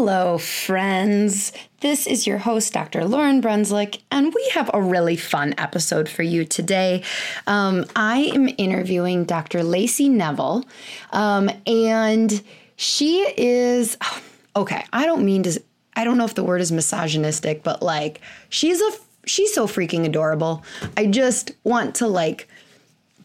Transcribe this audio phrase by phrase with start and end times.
[0.00, 1.52] Hello, friends.
[1.80, 3.00] This is your host, Dr.
[3.00, 7.02] Lauryn Brunslick, and we have a really fun episode for you today.
[7.48, 9.64] Um, I am interviewing Dr.
[9.64, 10.64] Lacey Nevel,
[11.10, 12.40] um, and
[12.76, 13.98] she is
[14.56, 14.84] okay.
[14.92, 15.60] I don't mean to,
[15.96, 18.90] I don't know if the word is misogynistic, but like she's a
[19.26, 20.62] she's so freaking adorable.
[20.96, 22.46] I just want to like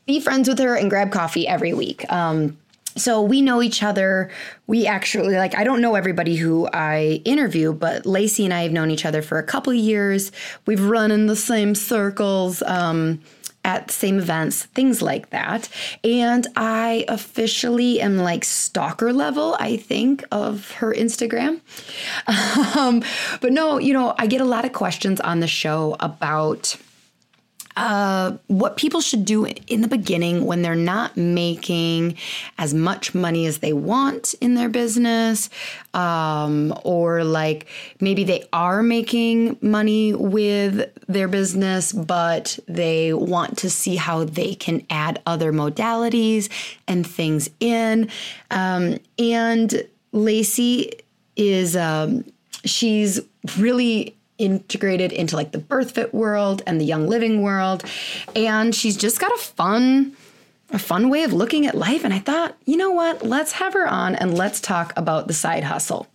[0.07, 2.11] be friends with her and grab coffee every week.
[2.11, 2.57] Um,
[2.95, 4.29] so we know each other.
[4.67, 8.71] We actually like I don't know everybody who I interview, but Lacey and I have
[8.71, 10.31] known each other for a couple years.
[10.65, 12.61] We've run in the same circles.
[12.63, 13.21] Um,
[13.65, 15.69] at the same events, things like that.
[16.03, 21.61] And I officially am like stalker level, I think, of her Instagram.
[22.75, 23.03] Um,
[23.39, 26.75] but no, you know, I get a lot of questions on the show about
[27.75, 32.17] uh, what people should do in the beginning when they're not making
[32.57, 35.49] as much money as they want in their business,
[35.93, 37.67] um, or like
[37.99, 44.53] maybe they are making money with their business, but they want to see how they
[44.55, 46.49] can add other modalities
[46.87, 48.09] and things in.
[48.51, 50.91] Um, and Lacey
[51.35, 52.23] is, um,
[52.65, 53.19] she's
[53.57, 57.83] really integrated into like the birth fit world and the young living world.
[58.35, 60.15] And she's just got a fun
[60.69, 62.03] a fun way of looking at life.
[62.03, 63.23] And i thought you know what?
[63.23, 66.07] Let's have her on and let's talk about the side hustle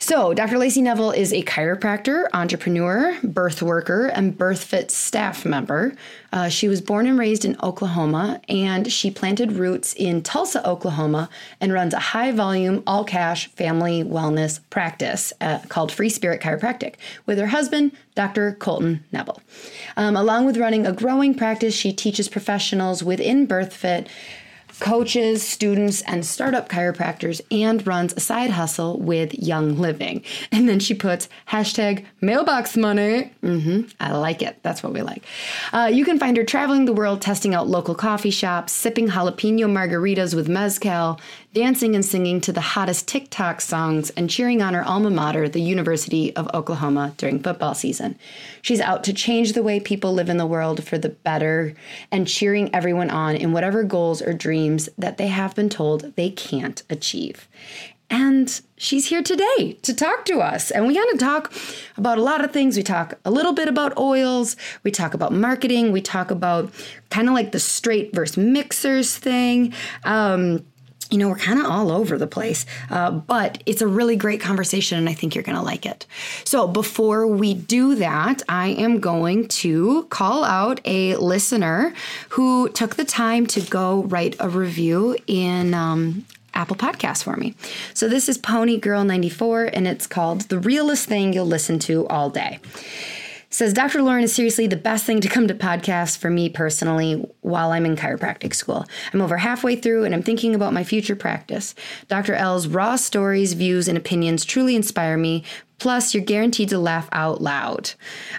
[0.00, 0.58] so, Dr.
[0.58, 5.92] Lacey Nevel is a chiropractor, entrepreneur, birth worker, and BirthFit staff member.
[6.32, 11.28] Uh, she was born and raised in Oklahoma, and she planted roots in Tulsa, Oklahoma,
[11.60, 16.94] and runs a high volume, all cash family wellness practice uh, called Free Spirit Chiropractic
[17.26, 18.52] with her husband, Dr.
[18.52, 19.40] Colton Nevel.
[19.96, 24.06] Um, along with running a growing practice, she teaches professionals within BirthFit
[24.80, 30.22] coaches, students, and startup chiropractors, and runs a side hustle with Young Living.
[30.52, 33.32] And then she puts hashtag mailbox money.
[33.42, 34.58] Mm-hmm, I like it.
[34.62, 35.24] That's what we like.
[35.72, 39.66] Uh, you can find her traveling the world, testing out local coffee shops, sipping jalapeno
[39.66, 41.20] margaritas with mezcal,
[41.54, 45.60] dancing and singing to the hottest TikTok songs, and cheering on her alma mater, the
[45.60, 48.18] University of Oklahoma, during football season.
[48.62, 51.74] She's out to change the way people live in the world for the better
[52.12, 56.30] and cheering everyone on in whatever goals or dreams that they have been told they
[56.30, 57.48] can't achieve.
[58.10, 60.70] And she's here today to talk to us.
[60.70, 61.52] And we got to talk
[61.98, 62.76] about a lot of things.
[62.76, 66.72] We talk a little bit about oils, we talk about marketing, we talk about
[67.10, 69.74] kind of like the straight versus mixers thing.
[70.04, 70.64] Um,
[71.10, 74.40] you know, we're kind of all over the place, uh, but it's a really great
[74.40, 76.06] conversation, and I think you're going to like it.
[76.44, 81.94] So, before we do that, I am going to call out a listener
[82.30, 87.54] who took the time to go write a review in um, Apple Podcasts for me.
[87.94, 92.06] So, this is Pony Girl 94, and it's called The Realest Thing You'll Listen to
[92.08, 92.60] All Day
[93.50, 94.00] says Dr.
[94.00, 97.86] Lauryn is seriously the best thing to come to podcasts for me personally while I'm
[97.86, 98.84] in chiropractic school.
[99.12, 101.74] I'm over halfway through and I'm thinking about my future practice.
[102.08, 102.34] Dr.
[102.34, 105.44] L's raw stories, views, and opinions truly inspire me,
[105.78, 107.92] Plus, you're guaranteed to laugh out loud.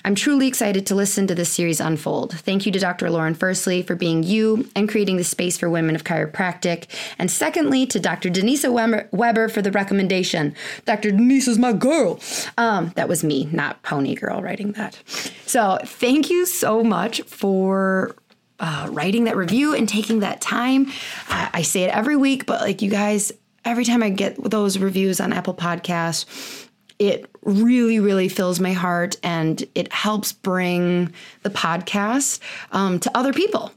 [0.04, 2.34] I'm truly excited to listen to this series unfold.
[2.34, 3.08] Thank you to Dr.
[3.08, 6.88] Lauryn, firstly, for being you and creating the space for women of chiropractic.
[7.18, 8.30] And secondly, to Dr.
[8.30, 8.72] Denisa
[9.12, 10.54] Weber for the recommendation.
[10.86, 11.12] Dr.
[11.12, 12.20] Denise is my girl.
[12.58, 15.02] Um, that was me, not Pony Girl, writing that.
[15.46, 18.16] So, thank you so much for
[18.60, 20.88] uh, writing that review and taking that time.
[21.30, 23.32] I, I say it every week, but like you guys,
[23.64, 26.69] every time I get those reviews on Apple Podcasts,
[27.00, 31.14] it really, really fills my heart and it helps bring
[31.44, 32.40] the podcast
[32.72, 33.72] um, to other people.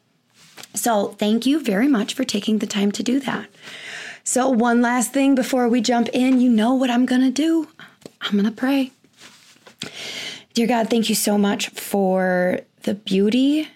[0.75, 3.49] So, thank you very much for taking the time to do that.
[4.25, 7.69] So, one last thing before we jump in, you know what I'm going to do.
[8.21, 8.91] I'm going to pray.
[10.55, 13.69] Dear God, thank you so much for the beauty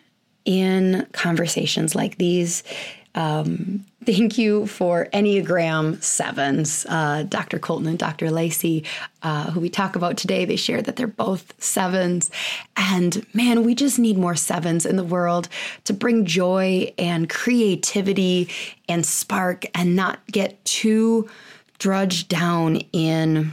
[0.44, 2.62] in conversations like these.
[3.14, 6.87] Um, thank you for Enneagram sevens.
[6.88, 7.58] Uh, Dr.
[7.58, 8.31] Colton and Dr.
[8.31, 8.85] Lacey,
[9.23, 12.31] uh, who we talk about today, they share that they're both sevens.
[12.76, 15.49] And man, we just need more sevens in the world
[15.85, 18.49] to bring joy and creativity
[18.88, 21.29] and spark and not get too
[21.79, 23.53] drudged down in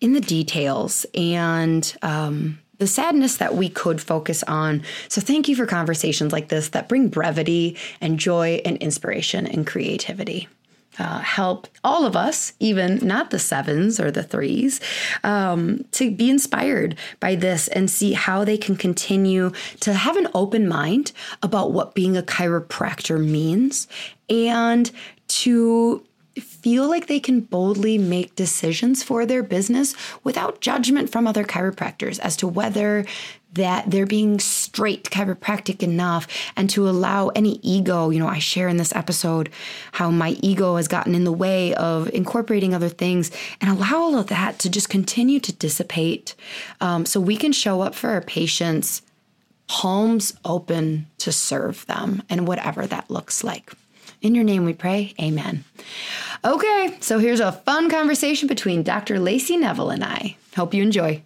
[0.00, 4.82] in the details and um, the sadness that we could focus on.
[5.08, 9.66] So, thank you for conversations like this that bring brevity and joy and inspiration and
[9.66, 10.48] creativity.
[10.98, 14.80] Uh, help all of us, even not the sevens or the threes,
[15.22, 20.28] um, to be inspired by this and see how they can continue to have an
[20.34, 21.12] open mind
[21.42, 23.86] about what being a chiropractor means
[24.28, 24.90] and
[25.28, 26.04] to
[26.40, 29.94] feel like they can boldly make decisions for their business
[30.24, 33.04] without judgment from other chiropractors as to whether
[33.52, 36.26] that they're being straight chiropractic enough
[36.56, 38.10] and to allow any ego.
[38.10, 39.50] You know, I share in this episode
[39.92, 44.18] how my ego has gotten in the way of incorporating other things and allow all
[44.18, 46.34] of that to just continue to dissipate
[46.80, 49.02] um, so we can show up for our patients
[49.66, 53.72] palms open to serve them and whatever that looks like.
[54.22, 55.14] In your name we pray.
[55.20, 55.64] Amen.
[56.44, 59.18] Okay, so here's a fun conversation between Dr.
[59.18, 60.36] Lacey Nevel and I.
[60.56, 61.22] Hope you enjoy.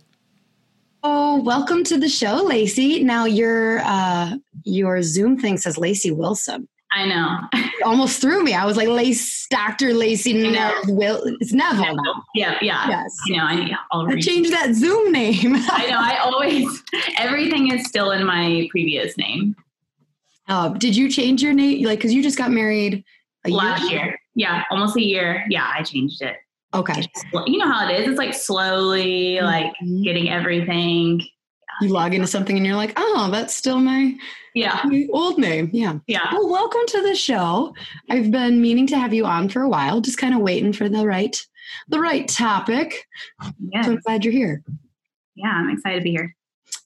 [1.03, 3.03] Oh, welcome to the show, Lacey.
[3.03, 6.69] Now your uh, your Zoom thing says Lacey Wilson.
[6.93, 7.63] I know.
[7.85, 8.55] almost threw me.
[8.55, 9.93] I was like, Lace, Dr.
[9.93, 10.97] Lacey Nevel.
[10.97, 12.25] Will, it's Nevel now.
[12.35, 12.89] Yeah, yeah.
[12.89, 13.17] Yes.
[13.29, 13.45] I know.
[13.45, 15.55] I, I'll I changed that Zoom name.
[15.57, 15.99] I know.
[15.99, 16.83] I always,
[17.19, 19.57] everything is still in my previous name.
[20.49, 21.85] Uh, did you change your name?
[21.85, 23.05] Like, because you just got married
[23.47, 24.05] last year?
[24.05, 24.19] year.
[24.35, 25.45] Yeah, almost a year.
[25.49, 26.37] Yeah, I changed it.
[26.75, 27.07] Okay.
[27.47, 28.09] You know how it is.
[28.09, 29.45] It's like slowly, mm-hmm.
[29.47, 31.23] like getting everything.
[31.81, 34.15] You log into something and you're like, oh, that's still my
[34.55, 35.71] yeah my old name.
[35.73, 35.99] Yeah.
[36.07, 36.33] Yeah.
[36.33, 37.75] Well, welcome to the show.
[38.11, 40.89] I've been meaning to have you on for a while, just kind of waiting for
[40.89, 41.37] the right
[41.89, 43.07] the right topic.
[43.73, 43.83] Yeah.
[43.83, 44.63] So I'm glad you're here.
[45.37, 46.37] Yeah, I'm excited to be here.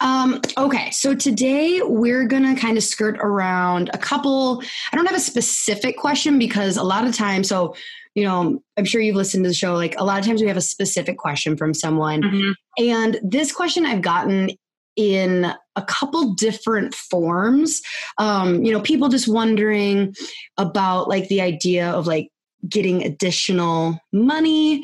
[0.01, 4.63] Um, okay, so today we're gonna kind of skirt around a couple.
[4.93, 7.75] I don't have a specific question because a lot of times, so
[8.15, 9.75] you know, I'm sure you've listened to the show.
[9.75, 12.51] Like a lot of times, we have a specific question from someone, mm-hmm.
[12.85, 14.51] and this question I've gotten
[14.97, 17.81] in a couple different forms.
[18.19, 20.15] Um, you know, people just wondering
[20.57, 22.31] about like the idea of like
[22.69, 24.83] getting additional money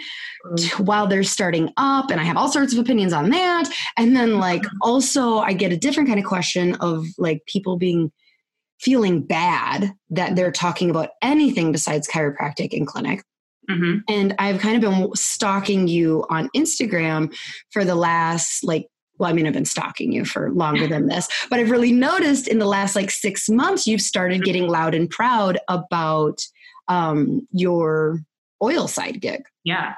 [0.57, 4.17] to, while they're starting up and i have all sorts of opinions on that and
[4.17, 4.77] then like mm-hmm.
[4.83, 8.13] also i get a different kind of question of like people being
[8.81, 13.25] feeling bad that they're talking about anything besides chiropractic in clinic
[13.69, 13.99] mm-hmm.
[14.09, 17.35] and i've kind of been stalking you on instagram
[17.71, 18.87] for the last like
[19.19, 22.49] well, I mean, I've been stalking you for longer than this, but I've really noticed
[22.49, 26.41] in the last like six months, you've started getting loud and proud about
[26.89, 28.21] um, your
[28.63, 29.43] oil side gig.
[29.65, 29.95] Yeah.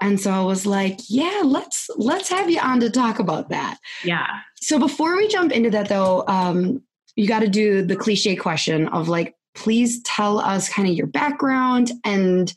[0.00, 3.78] And so I was like, yeah, let's let's have you on to talk about that.
[4.04, 4.26] Yeah.
[4.56, 6.82] So before we jump into that though, um,
[7.14, 11.06] you got to do the cliche question of like, please tell us kind of your
[11.06, 12.52] background and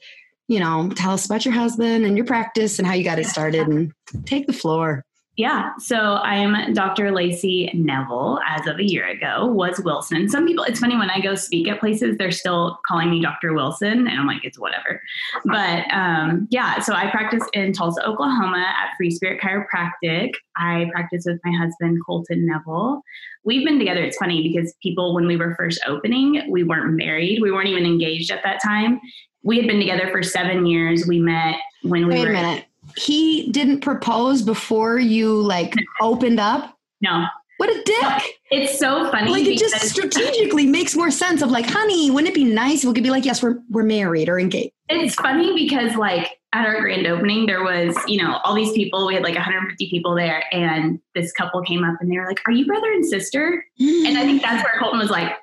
[0.49, 3.27] you know, tell us about your husband and your practice and how you got it
[3.27, 3.93] started and
[4.25, 5.05] take the floor.
[5.39, 7.12] Yeah, so I'm Dr.
[7.12, 10.27] Lacey Nevel as of a year ago, was Wilson.
[10.27, 13.53] Some people, it's funny when I go speak at places, they're still calling me Dr.
[13.53, 15.01] Wilson, and I'm like, it's whatever.
[15.46, 20.31] But um, yeah, so I practice in Tulsa, Oklahoma at Free Spirit Chiropractic.
[20.58, 23.00] I practice with my husband, Colton Nevel.
[23.46, 27.41] We've been together, it's funny because people, when we were first opening, we weren't married,
[27.41, 29.00] we weren't even engaged at that time.
[29.43, 31.08] We had been together for seven years.
[31.08, 32.34] We met when we Wait were.
[32.34, 32.65] Wait a minute
[32.98, 36.77] he didn't propose before you like opened up?
[37.01, 37.25] No.
[37.58, 38.39] What a dick.
[38.51, 39.31] It's so funny.
[39.31, 42.88] Like it just strategically makes more sense of like, honey, wouldn't it be nice if
[42.88, 44.72] we could be like, yes, we're we're married or engaged?
[44.88, 49.05] It's funny because like at our grand opening, there was, you know, all these people.
[49.05, 52.39] We had like 150 people there, and this couple came up and they were like,
[52.48, 53.65] Are you brother and sister?
[53.77, 55.36] and I think that's where Colton was like,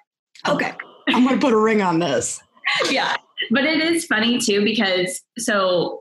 [0.47, 0.55] oh.
[0.55, 0.73] Okay,
[1.09, 2.43] I'm gonna put a ring on this.
[2.91, 3.15] yeah.
[3.51, 6.01] But it is funny too because so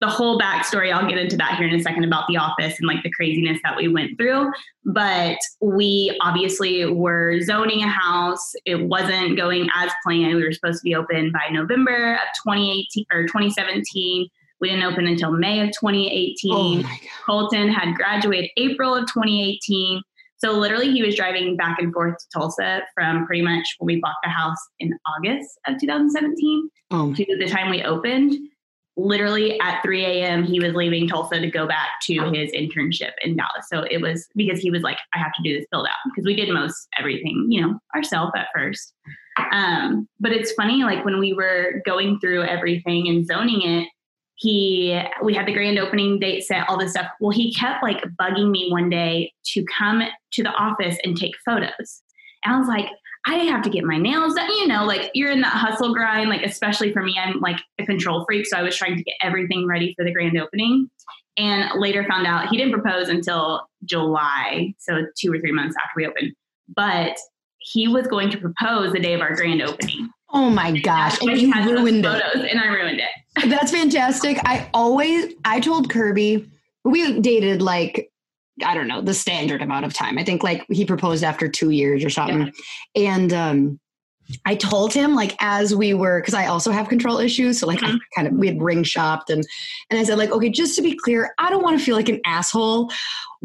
[0.00, 2.86] the whole backstory, I'll get into that here in a second about the office and
[2.86, 4.50] like the craziness that we went through.
[4.84, 8.52] But we obviously were zoning a house.
[8.66, 10.34] It wasn't going as planned.
[10.34, 14.28] We were supposed to be open by November of 2018 or 2017.
[14.60, 16.84] We didn't open until May of 2018.
[16.84, 16.88] Oh
[17.26, 20.02] Colton had graduated April of 2018.
[20.38, 24.00] So literally, he was driving back and forth to Tulsa from pretty much when we
[24.00, 27.14] bought the house in August of 2017 oh.
[27.14, 28.34] to the time we opened.
[28.96, 33.36] Literally at 3 a.m., he was leaving Tulsa to go back to his internship in
[33.36, 33.66] Dallas.
[33.68, 36.24] So it was because he was like, I have to do this build out because
[36.24, 38.94] we did most everything, you know, ourselves at first.
[39.52, 43.88] Um, but it's funny, like when we were going through everything and zoning it,
[44.36, 48.02] he we had the grand opening date set all this stuff well he kept like
[48.20, 52.02] bugging me one day to come to the office and take photos
[52.44, 52.86] and i was like
[53.26, 56.28] i have to get my nails done you know like you're in that hustle grind
[56.28, 59.14] like especially for me i'm like a control freak so i was trying to get
[59.22, 60.88] everything ready for the grand opening
[61.36, 65.92] and later found out he didn't propose until july so two or three months after
[65.96, 66.32] we opened
[66.74, 67.16] but
[67.58, 71.20] he was going to propose the day of our grand opening Oh my gosh.
[71.20, 72.50] And, and you ruined it.
[72.50, 73.48] And I ruined it.
[73.48, 74.36] That's fantastic.
[74.44, 76.50] I always, I told Kirby,
[76.84, 78.10] we dated like,
[78.64, 80.18] I don't know, the standard amount of time.
[80.18, 82.52] I think like he proposed after two years or something.
[82.94, 83.12] Yeah.
[83.12, 83.80] And um,
[84.44, 87.60] I told him like as we were because I also have control issues.
[87.60, 87.96] So like mm-hmm.
[87.96, 89.44] I kind of we had ring shopped and
[89.90, 92.08] and I said like okay just to be clear I don't want to feel like
[92.08, 92.90] an asshole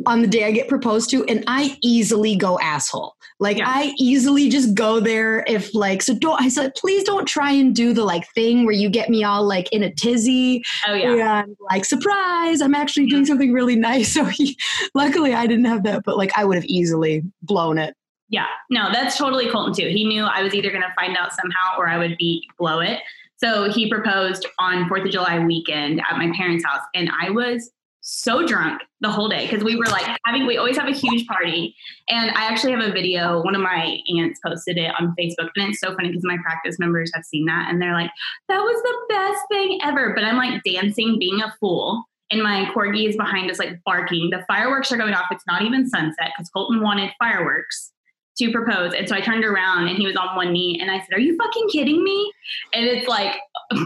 [0.06, 3.16] on the day I get proposed to and I easily go asshole.
[3.42, 3.66] Like yeah.
[3.68, 7.76] I easily just go there if like so don't I said please don't try and
[7.76, 10.64] do the like thing where you get me all like in a tizzy.
[10.88, 11.44] Oh yeah.
[11.44, 13.28] And like surprise, I'm actually doing mm-hmm.
[13.28, 14.10] something really nice.
[14.20, 14.58] So he,
[14.96, 17.96] luckily I didn't have that, but like I would have easily blown it.
[18.30, 18.46] Yeah.
[18.70, 19.90] No, that's totally Colton too.
[19.90, 23.00] He knew I was either gonna find out somehow or I would be blow it.
[23.38, 27.72] So he proposed on Fourth of July weekend at my parents' house, and I was
[28.02, 31.28] so drunk the whole day because we were like having we always have a huge
[31.28, 31.76] party
[32.08, 35.70] and i actually have a video one of my aunts posted it on facebook and
[35.70, 38.10] it's so funny because my practice members have seen that and they're like
[38.48, 42.72] that was the best thing ever but i'm like dancing being a fool and my
[42.74, 46.32] corgi is behind us like barking the fireworks are going off it's not even sunset
[46.36, 47.92] because colton wanted fireworks
[48.40, 50.98] to propose and so i turned around and he was on one knee and i
[51.00, 52.32] said are you fucking kidding me
[52.74, 53.36] and it's like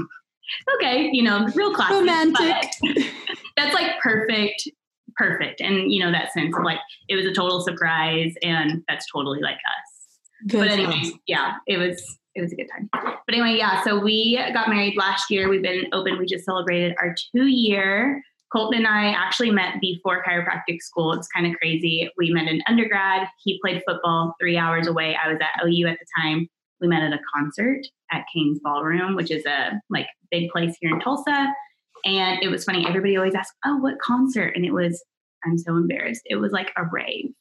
[0.75, 1.97] okay, you know, real classic.
[1.97, 2.71] Romantic.
[3.57, 4.67] that's like perfect,
[5.15, 5.61] perfect.
[5.61, 9.41] And, you know, that sense of like, it was a total surprise and that's totally
[9.41, 10.17] like us.
[10.45, 11.19] That's but anyway, awesome.
[11.27, 12.89] yeah, it was, it was a good time.
[12.91, 15.49] But anyway, yeah, so we got married last year.
[15.49, 16.17] We've been open.
[16.17, 18.21] We just celebrated our two year.
[18.53, 21.11] Colton and I actually met before chiropractic school.
[21.13, 22.09] It's kind of crazy.
[22.17, 23.27] We met in undergrad.
[23.43, 25.17] He played football three hours away.
[25.21, 26.47] I was at OU at the time.
[26.79, 27.79] We met at a concert
[28.11, 31.51] at Cain's Ballroom, which is a like big place here in Tulsa.
[32.05, 32.85] And it was funny.
[32.85, 35.03] Everybody always asks, "Oh, what concert?" And it was,
[35.45, 36.21] I'm so embarrassed.
[36.25, 37.31] It was like a rave,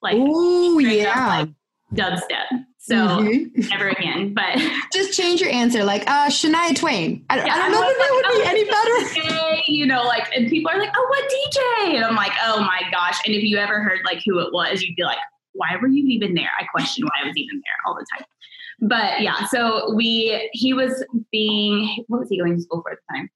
[0.00, 1.48] like oh yeah, like
[1.92, 2.46] dubstep.
[2.86, 3.68] So mm-hmm.
[3.68, 4.32] never again.
[4.32, 4.58] But
[4.92, 7.24] just change your answer, like uh, Shania Twain.
[7.30, 9.28] I, yeah, I don't know if that would oh, be any better.
[9.28, 12.60] DJ, you know, like, and people are like, "Oh, what DJ?" And I'm like, "Oh
[12.60, 15.18] my gosh!" And if you ever heard like who it was, you'd be like,
[15.52, 18.26] "Why were you even there?" I question why I was even there all the time
[18.80, 22.98] but yeah, so we he was being what was he going to school for at
[23.08, 23.30] the time?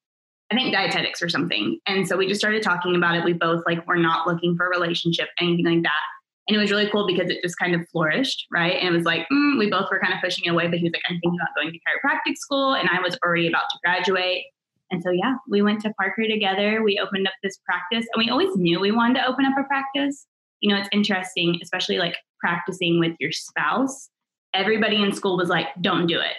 [0.52, 1.78] I think dietetics or something.
[1.86, 3.24] And so we just started talking about it.
[3.24, 6.02] We both like were not looking for a relationship, anything like that.
[6.50, 8.74] And it was really cool because it just kind of flourished, right?
[8.74, 10.84] And it was like, mm, we both were kind of pushing it away, but he
[10.84, 12.74] was like, I'm thinking about going to chiropractic school.
[12.74, 14.42] And I was already about to graduate.
[14.90, 16.82] And so, yeah, we went to Parker together.
[16.82, 19.62] We opened up this practice, and we always knew we wanted to open up a
[19.62, 20.26] practice.
[20.58, 24.10] You know, it's interesting, especially like practicing with your spouse
[24.54, 26.34] everybody in school was like, don't do it.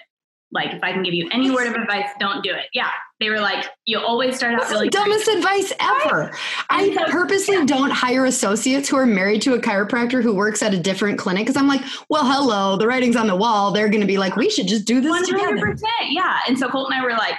[0.54, 2.66] Like, if I can give you any word of advice, don't do it.
[2.74, 2.90] Yeah.
[3.20, 5.38] They were like, you always start out really dumbest great.
[5.38, 6.32] advice ever.
[6.70, 7.66] I so, purposely yeah.
[7.66, 11.46] don't hire associates who are married to a chiropractor who works at a different clinic
[11.46, 13.72] because I'm like, well, hello, the writing's on the wall.
[13.72, 15.56] They're going to be like, we should just do this 100%.
[15.56, 15.78] Together.
[16.10, 16.40] Yeah.
[16.48, 17.36] And so Colt and I were like,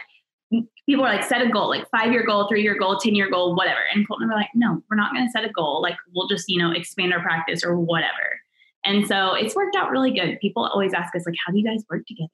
[0.87, 3.31] people are like, set a goal, like five year goal, three year goal, 10 year
[3.31, 3.81] goal, whatever.
[3.95, 5.83] And Colt and I were like, no, we're not going to set a goal.
[5.83, 8.41] Like, we'll just, you know, expand our practice or whatever.
[8.85, 10.41] And so it's worked out really good.
[10.41, 12.31] People always ask us, like, how do you guys work together?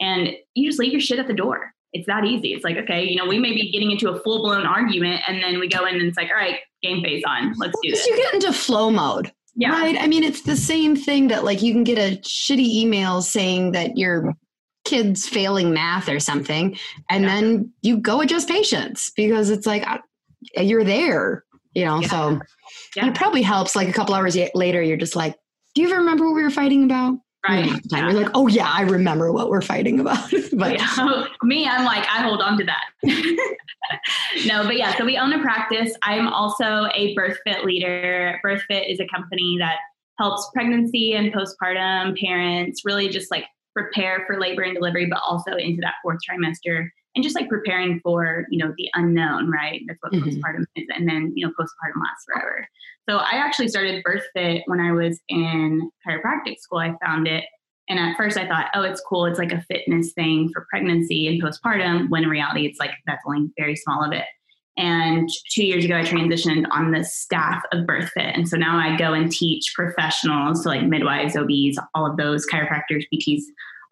[0.00, 1.72] And you just leave your shit at the door.
[1.92, 2.52] It's that easy.
[2.52, 5.42] It's like, okay, you know, we may be getting into a full blown argument and
[5.42, 7.54] then we go in and it's like, all right, game face on.
[7.56, 8.06] Let's do this.
[8.06, 9.32] You get into flow mode.
[9.56, 9.70] Yeah.
[9.70, 9.96] Right.
[9.98, 13.72] I mean, it's the same thing that like you can get a shitty email saying
[13.72, 14.34] that your
[14.84, 16.78] kid's failing math or something,
[17.10, 17.28] and yeah.
[17.28, 19.98] then you go adjust patience because it's like uh,
[20.56, 22.00] you're there, you know.
[22.00, 22.08] Yeah.
[22.08, 22.40] So
[22.94, 23.08] yeah.
[23.08, 23.74] it probably helps.
[23.74, 25.34] Like a couple hours later, you're just like,
[25.74, 27.18] do you ever remember what we were fighting about?
[27.48, 27.70] Right.
[27.84, 28.10] Yeah.
[28.10, 30.30] You're like, oh yeah, I remember what we're fighting about.
[30.52, 31.24] but yeah.
[31.42, 32.84] me, I'm like, I hold on to that.
[34.46, 35.92] no, but yeah, so we own a practice.
[36.02, 38.38] I'm also a BirthFit leader.
[38.44, 39.78] BirthFit is a company that
[40.18, 45.52] helps pregnancy and postpartum parents really just like prepare for labor and delivery, but also
[45.52, 46.88] into that fourth trimester
[47.18, 50.22] and just like preparing for you know the unknown right that's what Mhm.
[50.22, 52.68] postpartum is and then you know postpartum lasts forever
[53.10, 57.42] so i actually started birth fit when i was in chiropractic school i found it
[57.88, 61.26] and at first i thought oh it's cool it's like a fitness thing for pregnancy
[61.26, 64.26] and postpartum when in reality it's like that's only very small of it
[64.80, 68.32] and two years ago, I transitioned on the staff of BirthFit.
[68.32, 72.46] And so now I go and teach professionals, so like midwives, OBs, all of those
[72.46, 73.42] chiropractors, PTs,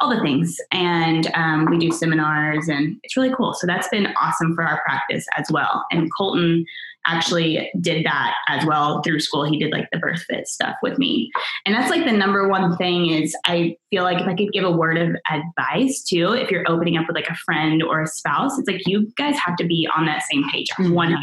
[0.00, 0.56] all the things.
[0.72, 3.54] And um, we do seminars, and it's really cool.
[3.54, 5.84] So that's been awesome for our practice as well.
[5.90, 6.64] And Colton
[7.08, 9.44] actually did that as well through school.
[9.44, 11.30] He did like the birth fit stuff with me.
[11.64, 14.64] And that's like the number one thing is I feel like if I could give
[14.64, 18.08] a word of advice too, if you're opening up with like a friend or a
[18.08, 20.90] spouse, it's like you guys have to be on that same page Mhm.
[20.94, 21.22] 100%,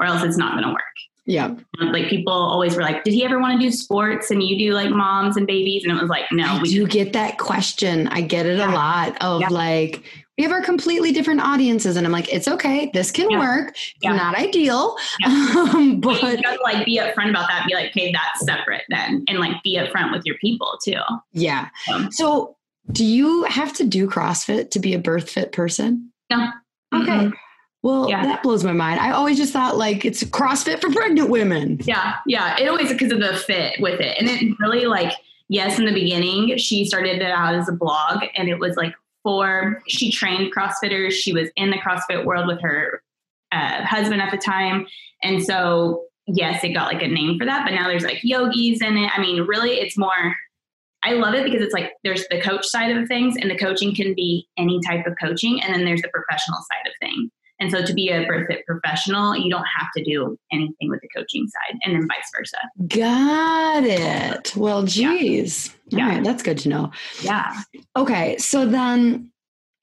[0.00, 0.80] or else it's not going to work.
[1.26, 1.54] Yeah.
[1.80, 4.72] Like people always were like, did he ever want to do sports and you do
[4.74, 5.84] like moms and babies?
[5.84, 8.08] And it was like, no, I we do get that question.
[8.08, 9.48] I get it a lot of Yeah.
[9.48, 10.02] like,
[10.38, 11.96] we have our completely different audiences.
[11.96, 12.90] And I'm like, it's okay.
[12.94, 13.38] This can Yeah.
[13.38, 13.76] work.
[14.02, 14.12] Yeah.
[14.16, 14.96] not ideal.
[15.20, 15.28] Yeah.
[15.28, 17.64] Um, But but gotta like be upfront about that.
[17.68, 20.96] Be like, okay, that's separate then, and like be upfront with your people too.
[21.32, 21.68] yeah.
[21.92, 22.56] Um, So
[22.90, 26.10] do you have to do CrossFit to be a birth fit person?
[26.30, 26.48] No.
[26.94, 27.10] Okay.
[27.10, 27.32] Mhm.
[27.82, 28.22] Well, Yeah.
[28.24, 29.00] that blows my mind.
[29.00, 31.80] I always just thought like it's CrossFit for pregnant women.
[31.84, 32.58] Yeah, yeah.
[32.58, 35.12] It always because of the fit with it, and it really like
[35.48, 38.94] yes, in the beginning she started it out as a blog, and it was like
[39.22, 41.12] for she trained CrossFitters.
[41.12, 43.02] She was in the CrossFit world with her
[43.52, 44.86] uh, husband at the time,
[45.22, 47.64] and so yes, it got like a name for that.
[47.64, 49.10] But now there's like yogis in it.
[49.16, 50.36] I mean, really, it's more.
[51.02, 53.94] I love it because it's like there's the coach side of things, and the coaching
[53.94, 57.30] can be any type of coaching, and then there's the professional side of things.
[57.60, 61.00] And so to be a birth fit professional, you don't have to do anything with
[61.02, 62.56] the coaching side and then vice versa.
[62.88, 64.56] Got it.
[64.56, 65.76] Well, geez.
[65.88, 66.04] Yeah.
[66.04, 66.24] All right.
[66.24, 66.90] That's good to know.
[67.20, 67.54] Yeah.
[67.96, 68.38] Okay.
[68.38, 69.30] So then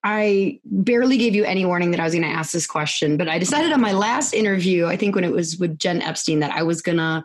[0.03, 3.27] I barely gave you any warning that I was going to ask this question, but
[3.27, 6.51] I decided on my last interview, I think when it was with Jen Epstein, that
[6.51, 7.23] I was going to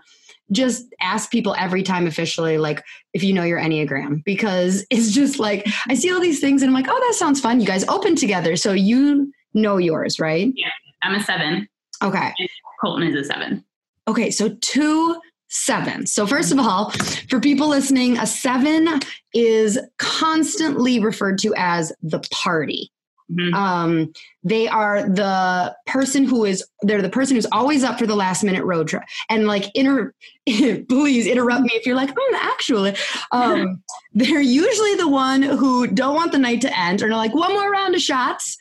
[0.51, 2.83] just ask people every time officially, like,
[3.15, 6.69] if you know your Enneagram, because it's just like, I see all these things and
[6.69, 7.61] I'm like, oh, that sounds fun.
[7.61, 8.57] You guys open together.
[8.57, 10.53] So you know yours, right?
[10.55, 10.71] Yeah.
[11.03, 11.69] I'm a seven.
[12.03, 12.33] Okay.
[12.81, 13.65] Colton is a seven.
[14.09, 16.12] Okay, so two sevens.
[16.12, 16.91] So, first of all,
[17.29, 19.01] for people listening, a seven
[19.35, 22.91] is constantly referred to as the party.
[23.31, 23.55] Mhm.
[23.55, 28.17] Um, they are the person who is they're the person who's always up for the
[28.17, 30.13] last minute road trip and like inter
[30.47, 32.95] please interrupt me if you're like mm, actually
[33.31, 33.83] um,
[34.13, 37.53] they're usually the one who don't want the night to end or they're like one
[37.53, 38.57] more round of shots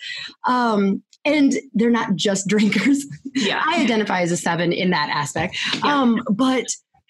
[0.48, 3.62] um, and they're not just drinkers Yeah.
[3.66, 5.58] I identify as a seven in that aspect.
[5.84, 6.02] Yeah.
[6.02, 6.66] Um, but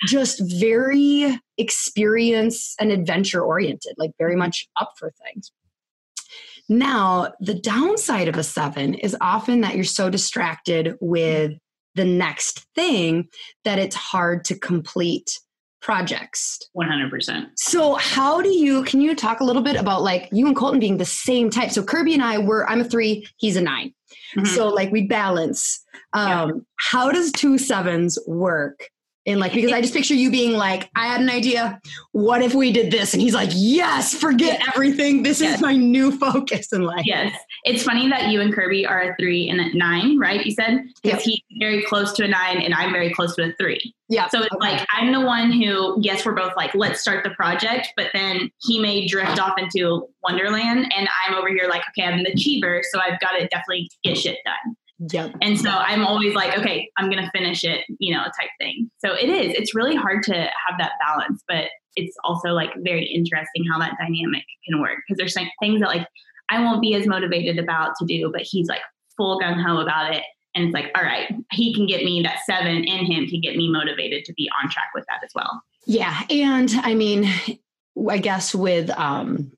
[0.06, 5.52] just very experience and adventure oriented, like very much up for things.
[6.72, 11.52] Now, the downside of a seven is often that you're so distracted with
[11.96, 13.28] the next thing
[13.66, 15.38] that it's hard to complete
[15.82, 16.60] projects.
[16.78, 17.48] 100%.
[17.58, 20.80] So, how do you can you talk a little bit about like you and Colton
[20.80, 21.72] being the same type?
[21.72, 23.94] So, Kirby and I were I'm a three, he's a 9
[24.38, 24.48] Mhm.
[24.48, 25.84] So, like we balance.
[26.14, 26.48] Um, Yeah.
[26.80, 28.88] How does two sevens work?
[29.28, 31.80] And like because I just picture you being like, I had an idea.
[32.12, 33.14] What if we did this?
[33.14, 35.22] And he's like, Yes, forget everything.
[35.24, 35.56] This Yes.
[35.56, 37.04] is my new focus in life.
[37.06, 37.36] Yes.
[37.64, 40.44] It's funny that you and Kirby are a three and a nine, right?
[40.44, 40.86] You said?
[41.04, 41.22] Because Yep.
[41.22, 43.94] he's very close to a nine and I'm very close to a three.
[44.10, 44.28] Yeah.
[44.30, 44.72] So it's Okay.
[44.72, 48.50] like I'm the one who, yes, we're both like, let's start the project, but then
[48.64, 52.82] he may drift off into Wonderland and I'm over here like, okay, I'm the achiever,
[52.92, 54.76] so I've got to definitely get shit done.
[55.10, 55.36] Yep.
[55.42, 58.92] And so I'm always like, okay, I'm going to finish it, you know, type thing.
[59.04, 63.06] So it is, it's really hard to have that balance, but it's also like very
[63.06, 66.08] interesting how that dynamic can work because there's like things that like
[66.50, 68.82] I won't be as motivated about to do, but he's like
[69.18, 70.24] full gung ho about it.
[70.54, 73.56] And it's like, all right, he can get me that seven in him to get
[73.56, 75.64] me motivated to be on track with that as well.
[75.88, 77.28] Yeah, and I mean,
[78.10, 79.52] I guess with um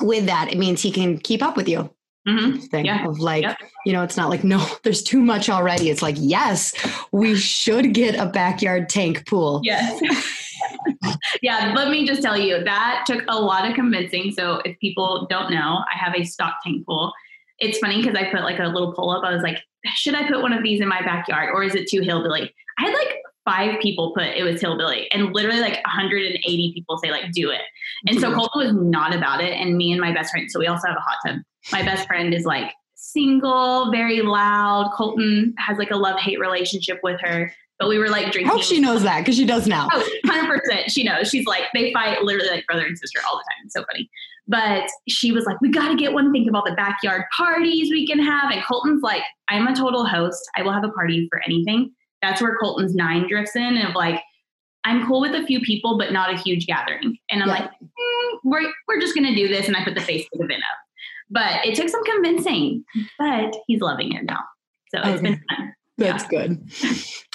[0.00, 1.90] with that, it means he can keep up with you.
[2.28, 3.06] Hmm Thing Yeah.
[3.08, 3.56] of like, Yep.
[3.86, 5.90] you know, it's not like no, there's too much already.
[5.90, 6.74] It's like yes,
[7.12, 9.60] we should get a backyard tank pool.
[9.64, 10.00] Yes.
[11.42, 14.32] yeah, let me just tell you that took a lot of convincing.
[14.32, 17.12] So if people don't know, I have a stock tank pool.
[17.58, 19.58] It's funny because I put like a little pull up I was like,
[19.94, 22.52] should I put one of these in my backyard or is it too hillbilly?
[22.78, 27.10] I had like five people put it was hillbilly and literally like 180 people say
[27.10, 27.62] like do it.
[28.06, 28.34] And so Mhm.
[28.36, 29.52] Colton was not about it.
[29.54, 31.36] And me and my best friend, so we also have a hot tub.
[31.72, 34.92] My best friend is like single, very loud.
[34.94, 37.52] Colton has like a love hate relationship with her.
[37.78, 38.50] But we were like drinking.
[38.50, 39.88] I hope she knows that because she does now.
[39.92, 40.88] Oh, 100%.
[40.88, 41.30] She knows.
[41.30, 43.64] She's like, they fight literally like brother and sister all the time.
[43.64, 44.10] It's so funny.
[44.48, 46.32] But she was like, we got to get one.
[46.32, 48.50] Think of all the backyard parties we can have.
[48.50, 50.42] And Colton's like, I'm a total host.
[50.56, 51.92] I will have a party for anything.
[52.20, 54.22] That's where Colton's nine drifts in of like,
[54.84, 57.16] I'm cool with a few people, but not a huge gathering.
[57.30, 57.54] And I'm yeah.
[57.54, 59.68] like, mm, we're, we're just going to do this.
[59.68, 60.78] And I put the face of the event up.
[61.30, 62.84] But it took some convincing,
[63.18, 64.40] but he's loving it now.
[64.94, 65.22] So it's okay.
[65.22, 65.74] been fun.
[65.98, 66.46] That's yeah.
[66.46, 66.70] good.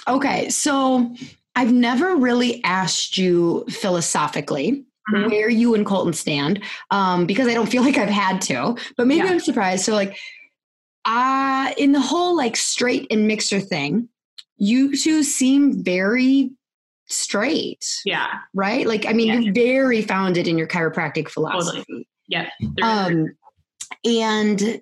[0.08, 0.49] Okay.
[0.49, 1.15] So
[1.56, 5.29] I've never really asked you philosophically mm-hmm.
[5.29, 9.08] where you and Colton stand um, because I don't feel like I've had to, but
[9.08, 9.34] maybe yeah.
[9.34, 9.86] I'm surprised.
[9.86, 10.17] So, like,
[11.06, 14.08] uh, in the whole like straight and mixer thing,
[14.58, 16.51] you two seem very
[17.08, 17.86] straight.
[18.06, 18.29] Yeah.
[18.53, 18.88] Right?
[18.88, 19.39] Like, I mean, yeah.
[19.39, 21.79] you're very founded in your chiropractic philosophy.
[21.79, 22.08] Totally.
[22.27, 22.49] Yeah.
[22.82, 23.36] Um,
[24.05, 24.81] and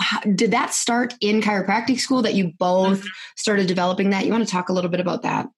[0.00, 3.08] how, did that start in chiropractic school that you both mm-hmm.
[3.36, 4.26] started developing that?
[4.26, 5.48] You want to talk a little bit about that?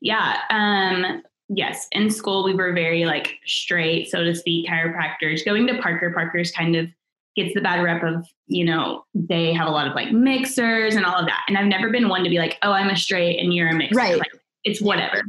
[0.00, 0.38] Yeah.
[0.50, 1.88] Um, yes.
[1.92, 5.44] In school, we were very like straight, so to speak, chiropractors.
[5.44, 6.88] Going to Parker, Parker's kind of
[7.36, 11.04] gets the bad rep of, you know, they have a lot of like mixers and
[11.04, 11.42] all of that.
[11.48, 13.74] And I've never been one to be like, oh, I'm a straight and you're a
[13.74, 13.96] mixer.
[13.96, 14.18] Right.
[14.18, 14.30] Like,
[14.64, 15.22] it's whatever.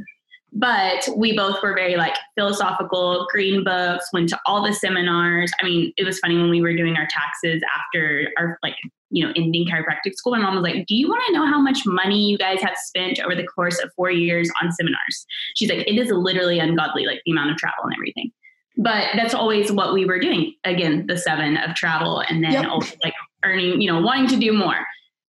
[0.56, 5.52] But we both were very like philosophical, green books, went to all the seminars.
[5.60, 8.76] I mean, it was funny when we were doing our taxes after our like,
[9.10, 10.32] you know, ending chiropractic school.
[10.32, 12.76] My mom was like, Do you want to know how much money you guys have
[12.76, 15.26] spent over the course of four years on seminars?
[15.56, 18.30] She's like, It is literally ungodly, like the amount of travel and everything.
[18.76, 20.54] But that's always what we were doing.
[20.64, 22.66] Again, the seven of travel and then yep.
[22.66, 23.14] also like
[23.44, 24.86] earning, you know, wanting to do more.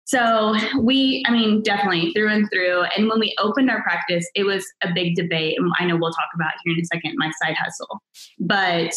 [0.06, 2.84] So we, I mean, definitely through and through.
[2.98, 5.58] And when we opened our practice, it was a big debate.
[5.58, 8.02] And I know we'll talk about here in a second my side hustle.
[8.40, 8.94] But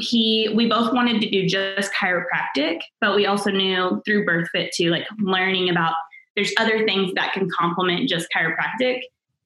[0.00, 4.90] he we both wanted to do just chiropractic, but we also knew through BirthFit too,
[4.90, 5.94] like learning about
[6.36, 9.02] there's other things that can complement just chiropractic.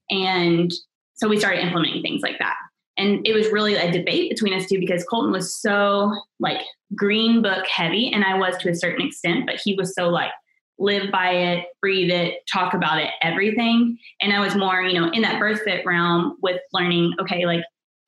[0.09, 0.71] And
[1.13, 2.55] so we started implementing things like that.
[2.97, 6.61] And it was really a debate between us two because Colton was so like
[6.95, 10.31] green book heavy, and I was to a certain extent, but he was so like
[10.79, 13.97] live by it, breathe it, talk about it, everything.
[14.21, 17.63] And I was more, you know, in that birth fit realm with learning, okay, like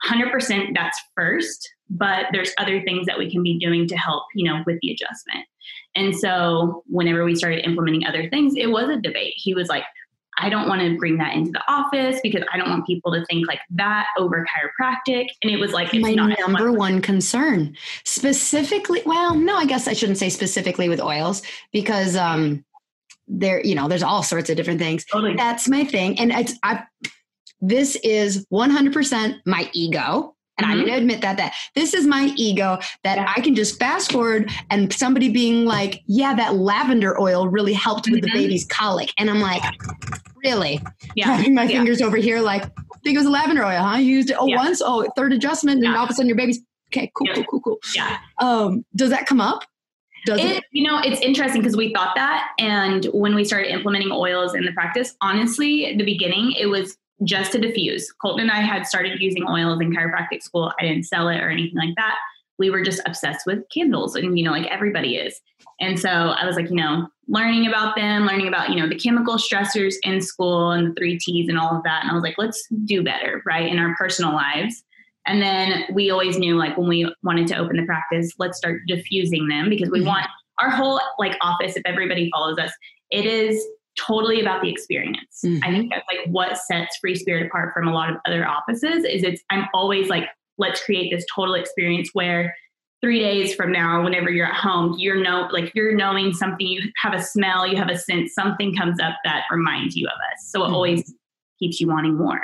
[0.05, 4.45] 100% that's first, but there's other things that we can be doing to help, you
[4.45, 5.45] know, with the adjustment.
[5.95, 9.33] And so whenever we started implementing other things, it was a debate.
[9.35, 9.83] He was like,
[10.37, 13.23] I don't want to bring that into the office because I don't want people to
[13.25, 15.27] think like that over chiropractic.
[15.43, 19.01] And it was like my number one concern, specifically.
[19.05, 21.41] Well, no, I guess I shouldn't say specifically with oils
[21.71, 22.63] because um,
[23.27, 25.05] there, you know, there's all sorts of different things.
[25.05, 25.35] Totally.
[25.35, 26.83] That's my thing, and it's I.
[27.63, 30.35] This is 100% my ego.
[30.63, 30.79] And mm-hmm.
[30.79, 33.33] I'm going to admit that that this is my ego that yeah.
[33.35, 38.09] I can just fast forward and somebody being like, "Yeah, that lavender oil really helped
[38.09, 38.37] with mm-hmm.
[38.37, 39.63] the baby's colic," and I'm like,
[40.43, 40.79] "Really?"
[41.15, 41.77] Yeah, having my yeah.
[41.77, 43.97] fingers over here, like, I think it was a lavender oil, huh?
[43.97, 44.57] You used it oh yeah.
[44.57, 47.61] once, oh third adjustment, and all of a sudden your baby's okay, cool, cool, cool,
[47.61, 47.77] cool.
[47.95, 48.17] Yeah.
[48.39, 49.63] Um, does that come up?
[50.25, 50.63] Does it, it?
[50.71, 54.65] You know, it's interesting because we thought that, and when we started implementing oils in
[54.65, 58.11] the practice, honestly, at the beginning, it was just to diffuse.
[58.21, 60.73] Colton and I had started using oils in chiropractic school.
[60.79, 62.17] I didn't sell it or anything like that.
[62.57, 65.39] We were just obsessed with candles and, you know, like everybody is.
[65.79, 68.95] And so I was like, you know, learning about them, learning about, you know, the
[68.95, 72.03] chemical stressors in school and the three T's and all of that.
[72.03, 74.83] And I was like, let's do better, right, in our personal lives.
[75.27, 78.81] And then we always knew, like, when we wanted to open the practice, let's start
[78.87, 80.09] diffusing them because we mm-hmm.
[80.09, 80.27] want
[80.59, 82.71] our whole like office, if everybody follows us,
[83.09, 83.63] it is
[83.97, 85.41] totally about the experience.
[85.43, 85.63] Mm-hmm.
[85.63, 89.03] I think that's like what sets Free Spirit apart from a lot of other offices
[89.03, 90.25] is it's I'm always like
[90.57, 92.55] let's create this total experience where
[93.01, 96.81] 3 days from now whenever you're at home you're know like you're knowing something you
[96.97, 100.49] have a smell, you have a sense something comes up that reminds you of us.
[100.49, 100.75] So it mm-hmm.
[100.75, 101.13] always
[101.59, 102.41] keeps you wanting more.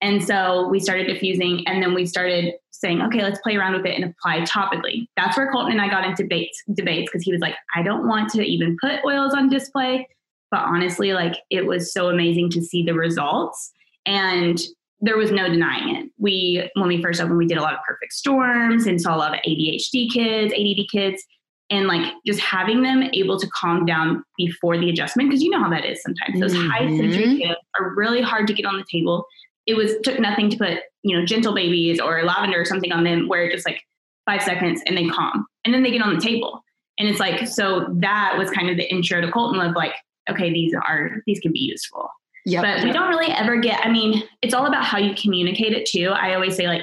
[0.00, 3.86] And so we started diffusing and then we started saying, okay, let's play around with
[3.86, 5.06] it and apply topically.
[5.16, 8.08] That's where Colton and I got into debates debates because he was like, I don't
[8.08, 10.08] want to even put oils on display
[10.52, 13.72] but honestly like it was so amazing to see the results
[14.06, 14.60] and
[15.04, 16.10] there was no denying it.
[16.16, 19.18] We when we first opened we did a lot of perfect storms and saw a
[19.18, 21.24] lot of adhd kids add kids
[21.70, 25.58] and like just having them able to calm down before the adjustment because you know
[25.58, 26.38] how that is sometimes.
[26.38, 26.68] Those mm-hmm.
[26.68, 29.26] high sensory kids are really hard to get on the table.
[29.66, 33.02] It was took nothing to put you know gentle babies or lavender or something on
[33.02, 33.82] them where just like
[34.24, 36.62] five seconds and they calm and then they get on the table.
[36.98, 39.94] And it's like so that was kind of the intro to colton of like
[40.30, 42.08] okay, these are these can be useful.
[42.44, 42.62] Yeah.
[42.62, 45.86] But we don't really ever get, I mean, it's all about how you communicate it
[45.86, 46.08] too.
[46.08, 46.82] I always say like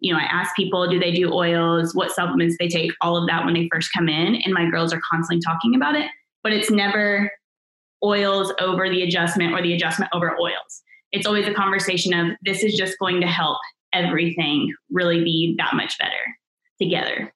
[0.00, 3.26] you know, I ask people, do they do oils, what supplements they take, all of
[3.28, 4.36] that when they first come in.
[4.44, 6.08] And my girls are constantly talking about it,
[6.42, 7.30] but it's never
[8.04, 10.82] oils over the adjustment or the adjustment over oils.
[11.10, 13.58] It's always a conversation of this is just going to help
[13.92, 16.12] everything really be that much better
[16.80, 17.32] together.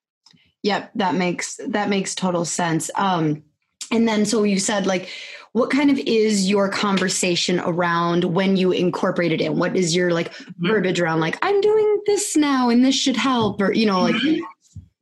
[0.63, 2.91] Yep, that makes that makes total sense.
[2.95, 3.43] Um
[3.93, 5.09] and then so you said like
[5.53, 9.59] what kind of is your conversation around when you incorporate it in?
[9.59, 10.67] What is your like mm-hmm.
[10.67, 14.15] verbiage around like I'm doing this now and this should help or you know like
[14.15, 14.43] mm-hmm.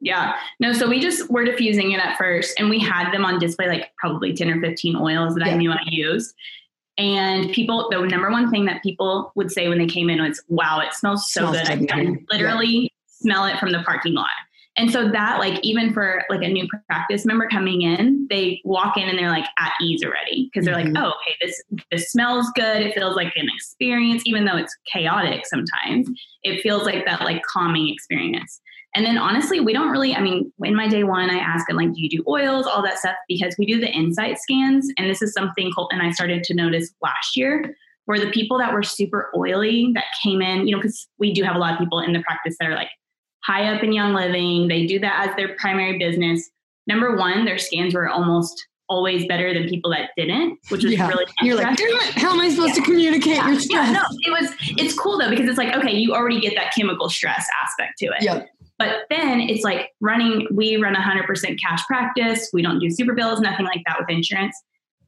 [0.01, 0.35] yeah.
[0.59, 3.69] No, so we just were diffusing it at first and we had them on display
[3.69, 5.55] like probably 10 or 15 oils that yeah.
[5.55, 6.35] I knew I used.
[6.99, 10.43] And people, the number one thing that people would say when they came in was,
[10.49, 11.71] wow, it smells so smells good.
[11.71, 12.89] I can literally yeah.
[13.07, 14.29] smell it from the parking lot.
[14.81, 18.97] And so that like even for like a new practice member coming in, they walk
[18.97, 20.95] in and they're like at ease already because they're mm-hmm.
[20.95, 22.81] like, oh, okay, this this smells good.
[22.81, 26.09] It feels like an experience, even though it's chaotic sometimes.
[26.45, 28.59] It feels like that like calming experience.
[28.97, 31.77] And then honestly, we don't really, I mean, in my day one, I ask them,
[31.77, 33.17] like, do you do oils, all that stuff?
[33.29, 34.91] Because we do the insight scans.
[34.97, 38.57] And this is something Colton and I started to notice last year, where the people
[38.59, 41.75] that were super oily that came in, you know, because we do have a lot
[41.75, 42.89] of people in the practice that are like
[43.45, 46.51] high up in Young Living, they do that as their primary business.
[46.87, 51.09] Number one, their scans were almost always better than people that didn't, which was yeah.
[51.09, 51.79] really you're like,
[52.17, 52.75] how am I supposed yeah.
[52.75, 53.49] to communicate yeah.
[53.49, 53.87] your stress?
[53.89, 56.73] Yeah, no, it was it's cool though because it's like okay, you already get that
[56.75, 58.23] chemical stress aspect to it.
[58.23, 58.49] Yep.
[58.81, 62.49] But then it's like running, we run 100% cash practice.
[62.55, 64.57] We don't do super bills, nothing like that with insurance.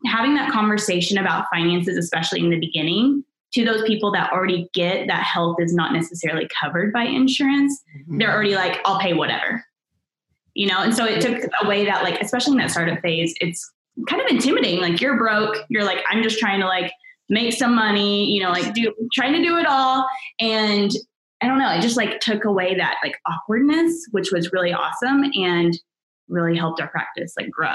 [0.05, 5.07] Having that conversation about finances, especially in the beginning, to those people that already get
[5.09, 8.19] that health is not necessarily covered by insurance, mm-hmm.
[8.19, 9.65] they're already like, I'll pay whatever.
[10.55, 13.71] You know, and so it took away that, like, especially in that startup phase, it's
[14.09, 14.81] kind of intimidating.
[14.81, 16.93] Like, you're broke, you're like, I'm just trying to like
[17.29, 20.07] make some money, you know, like do trying to do it all.
[20.39, 20.91] And
[21.41, 25.25] I don't know, it just like took away that like awkwardness, which was really awesome
[25.35, 25.79] and
[26.29, 27.75] really helped our practice like grow.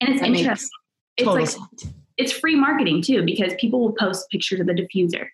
[0.00, 0.68] And it's that interesting.
[1.16, 1.94] It's like sense.
[2.16, 5.26] It's free marketing too because people will post pictures of the diffuser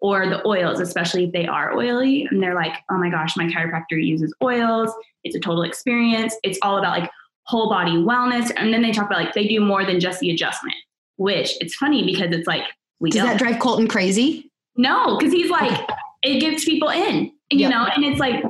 [0.00, 3.44] or the oils, especially if they are oily, and they're like, "Oh my gosh, my
[3.44, 4.90] chiropractor uses oils.
[5.24, 6.34] It's a total experience.
[6.42, 7.10] It's all about like
[7.44, 10.30] whole body wellness." And then they talk about like they do more than just the
[10.30, 10.76] adjustment,
[11.16, 12.64] which it's funny because it's like
[13.00, 13.30] we does don't.
[13.30, 14.50] that drive Colton crazy?
[14.76, 15.88] No, because he's like
[16.22, 17.70] it gets people in, you yep.
[17.70, 18.42] know, and it's like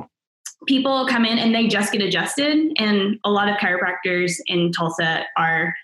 [0.67, 2.71] people come in and they just get adjusted.
[2.77, 5.75] And a lot of chiropractors in Tulsa are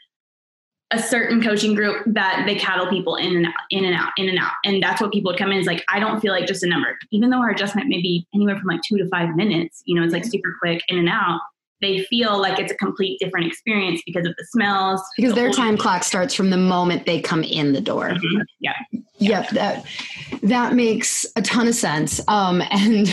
[0.91, 4.28] a certain coaching group that they cattle people in and out, in and out, in
[4.28, 4.54] and out.
[4.65, 6.67] And that's what people would come in is like, I don't feel like just a
[6.67, 6.97] number.
[7.12, 10.04] Even though our adjustment may be anywhere from like two to five minutes, you know,
[10.04, 11.41] it's like super quick in and out.
[11.82, 15.02] They feel like it's a complete different experience because of the smells.
[15.15, 18.10] Because the their time clock starts from the moment they come in the door.
[18.10, 18.41] Mm-hmm.
[18.60, 18.73] Yeah.
[19.19, 19.86] Yep, that
[20.43, 22.19] that makes a ton of sense.
[22.28, 23.08] Um, and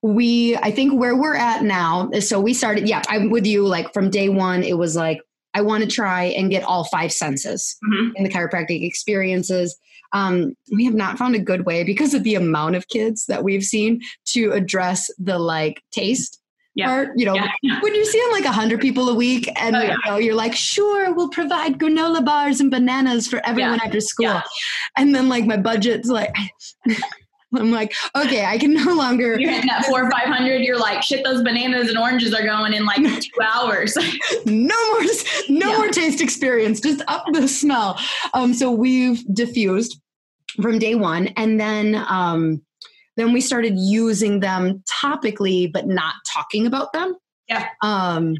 [0.00, 2.88] we, I think where we're at now so we started.
[2.88, 3.66] Yeah, I'm with you.
[3.66, 5.20] Like from day one, it was like
[5.56, 8.14] I want to try and get all five senses mm-hmm.
[8.14, 9.74] in the chiropractic experiences.
[10.12, 13.42] Um, we have not found a good way because of the amount of kids that
[13.42, 16.42] we've seen to address the like taste
[16.74, 16.94] yeah.
[16.94, 17.80] Or, you know, yeah.
[17.80, 19.92] when you're seeing like a hundred people a week and oh, yeah.
[19.92, 24.42] you know, you're like, sure, we'll provide granola bars and bananas for everyone after school.
[24.98, 26.34] And then like my budget's like
[27.58, 29.38] I'm like, okay, I can no longer.
[29.38, 30.62] You're hitting that four or five hundred.
[30.62, 33.96] You're like, shit, those bananas and oranges are going in like two hours.
[34.46, 35.02] no more,
[35.48, 35.76] no yeah.
[35.76, 36.80] more taste experience.
[36.80, 37.98] Just up the smell.
[38.34, 40.00] Um, so we've diffused
[40.60, 42.62] from day one, and then um,
[43.16, 47.16] then we started using them topically, but not talking about them.
[47.48, 47.68] Yeah.
[47.82, 48.36] Um,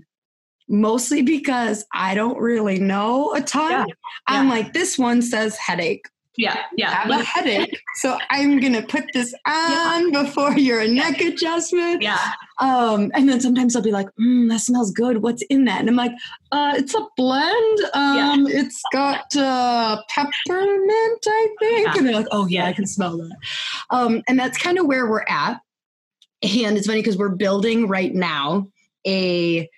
[0.68, 3.70] mostly because I don't really know a ton.
[3.70, 3.94] Yeah.
[4.26, 4.52] I'm yeah.
[4.52, 6.06] like, this one says headache.
[6.36, 6.90] Yeah, yeah.
[6.90, 7.80] I have a headache.
[7.96, 10.22] So I'm gonna put this on yeah.
[10.22, 12.02] before your neck adjustment.
[12.02, 12.32] Yeah.
[12.58, 15.22] Um, and then sometimes I'll be like, mm, that smells good.
[15.22, 15.80] What's in that?
[15.80, 16.12] And I'm like,
[16.52, 17.78] uh, it's a blend.
[17.94, 18.60] Um, yeah.
[18.60, 21.86] it's got uh, peppermint, I think.
[21.86, 21.94] Yeah.
[21.96, 23.36] And they're like, oh yeah, I can smell that.
[23.90, 25.60] Um, and that's kind of where we're at.
[26.42, 28.68] And it's funny because we're building right now
[29.06, 29.68] a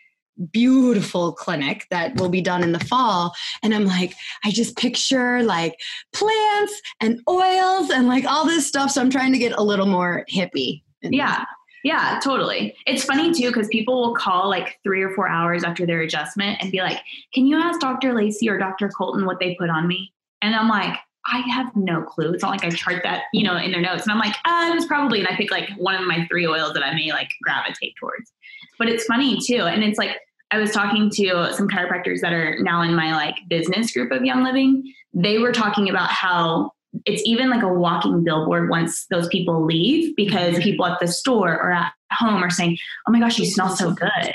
[0.50, 5.42] beautiful clinic that will be done in the fall and i'm like i just picture
[5.42, 5.78] like
[6.12, 9.86] plants and oils and like all this stuff so i'm trying to get a little
[9.86, 11.44] more hippie yeah
[11.84, 15.86] yeah totally it's funny too because people will call like three or four hours after
[15.86, 17.00] their adjustment and be like
[17.34, 20.68] can you ask dr lacey or dr colton what they put on me and i'm
[20.68, 20.98] like
[21.30, 22.32] I have no clue.
[22.32, 24.04] It's not like I chart that, you know, in their notes.
[24.04, 26.46] And I'm like, uh, it was probably, and I pick like one of my three
[26.46, 28.32] oils that I may like gravitate towards.
[28.78, 29.62] But it's funny too.
[29.62, 30.16] And it's like
[30.50, 34.24] I was talking to some chiropractors that are now in my like business group of
[34.24, 34.92] Young Living.
[35.12, 36.72] They were talking about how
[37.04, 40.62] it's even like a walking billboard once those people leave because mm-hmm.
[40.62, 43.92] people at the store or at home are saying, "Oh my gosh, you smell so
[43.92, 44.32] good."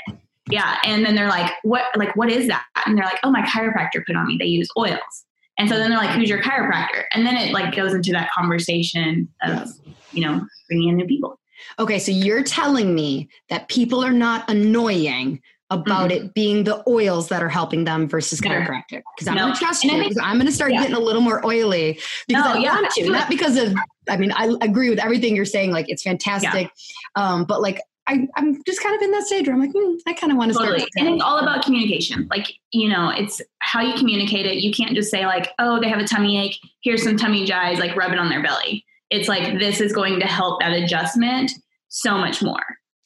[0.50, 1.84] Yeah, and then they're like, "What?
[1.96, 4.36] Like, what is that?" And they're like, "Oh, my chiropractor put on me.
[4.38, 5.24] They use oils."
[5.58, 8.30] And so then they're like, "Who's your chiropractor?" And then it like goes into that
[8.30, 9.70] conversation of,
[10.12, 11.40] you know, bringing in new people.
[11.78, 16.26] Okay, so you're telling me that people are not annoying about mm-hmm.
[16.26, 19.42] it being the oils that are helping them versus chiropractic because I'm no.
[19.42, 20.80] going to trust you because I'm going to start yeah.
[20.80, 21.98] getting a little more oily
[22.28, 22.74] because no, I yeah.
[22.74, 23.74] want to, not because of.
[24.08, 25.72] I mean, I agree with everything you're saying.
[25.72, 26.70] Like it's fantastic,
[27.16, 29.98] um, but like I, am just kind of in that stage where I'm like, mm,
[30.06, 30.80] I kind of want to totally.
[30.80, 30.90] start.
[30.96, 32.28] And it's all about communication.
[32.30, 34.56] Like, you know, it's how you communicate it.
[34.56, 36.58] You can't just say like, oh, they have a tummy ache.
[36.82, 38.84] Here's some tummy jives, like rub it on their belly.
[39.10, 41.50] It's like, this is going to help that adjustment
[41.88, 42.62] so much more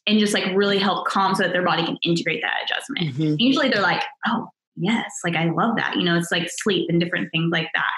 [0.08, 3.14] and just like really help calm so that their body can integrate that adjustment.
[3.14, 3.34] Mm-hmm.
[3.38, 5.96] Usually they're like, oh, yes, like I love that.
[5.96, 7.92] You know, it's like sleep and different things like that.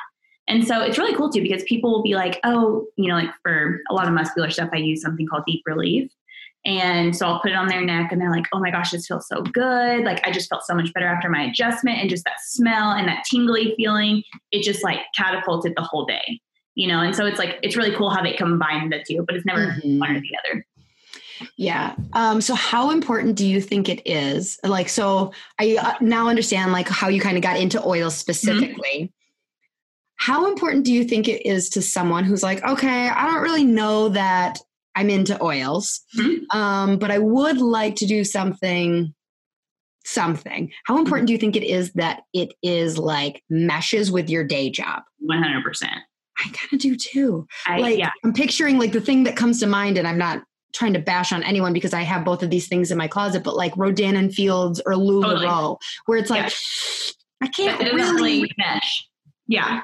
[0.48, 3.30] And so it's really cool too because people will be like, oh, you know, like
[3.44, 6.10] for a lot of muscular stuff, I use something called deep relief.
[6.66, 9.06] And so I'll put it on their neck and they're like, oh my gosh, this
[9.06, 10.04] feels so good.
[10.04, 13.06] Like I just felt so much better after my adjustment and just that smell and
[13.06, 14.24] that tingly feeling.
[14.50, 16.40] It just like catapulted the whole day,
[16.74, 17.00] you know?
[17.00, 19.68] And so it's like, it's really cool how they combine the two, but it's never
[19.68, 20.00] mm-hmm.
[20.00, 20.66] one or the other.
[21.56, 21.94] Yeah.
[22.12, 24.58] Um, so how important do you think it is?
[24.62, 28.10] Like, so I uh, now understand like how you kind of got into oil mm-hmm.
[28.10, 28.94] specifically.
[28.94, 29.14] Mm-hmm.
[30.16, 33.64] How important do you think it is to someone who's like, okay, I don't really
[33.64, 34.58] know that
[34.94, 36.56] I'm into oils, mm-hmm.
[36.56, 39.14] um, but I would like to do something,
[40.04, 40.70] something.
[40.84, 41.00] How mm-hmm.
[41.00, 41.26] important mm-hmm.
[41.26, 45.02] do you think it is that it is like meshes with your day job?
[45.26, 45.84] 100%.
[45.84, 47.46] I kind of do too.
[47.66, 48.10] I, like yeah.
[48.24, 50.42] I'm picturing like the thing that comes to mind, and I'm not
[50.72, 53.42] trying to bash on anyone because I have both of these things in my closet,
[53.42, 55.76] but like Rodan and Fields or LuLaRoe, totally.
[56.06, 57.10] where it's like, yeah.
[57.42, 59.08] I can't really mesh.
[59.46, 59.82] Yeah.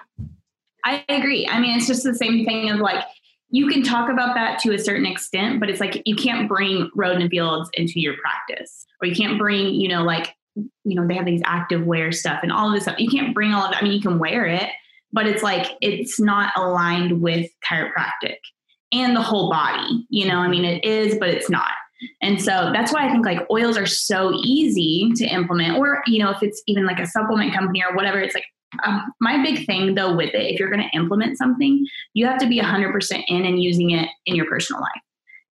[0.84, 1.48] I agree.
[1.48, 3.04] I mean, it's just the same thing as like,
[3.50, 6.90] you can talk about that to a certain extent, but it's like you can't bring
[6.94, 11.06] Rodan and Fields into your practice, or you can't bring, you know, like, you know,
[11.06, 12.98] they have these active wear stuff and all of this stuff.
[12.98, 13.82] You can't bring all of that.
[13.82, 14.68] I mean, you can wear it,
[15.12, 18.38] but it's like it's not aligned with chiropractic
[19.00, 20.06] and the whole body.
[20.10, 21.72] You know, I mean, it is, but it's not.
[22.22, 26.22] And so that's why I think like oils are so easy to implement, or, you
[26.22, 28.44] know, if it's even like a supplement company or whatever, it's like
[28.84, 32.38] um, my big thing though with it, if you're going to implement something, you have
[32.38, 35.02] to be 100% in and using it in your personal life.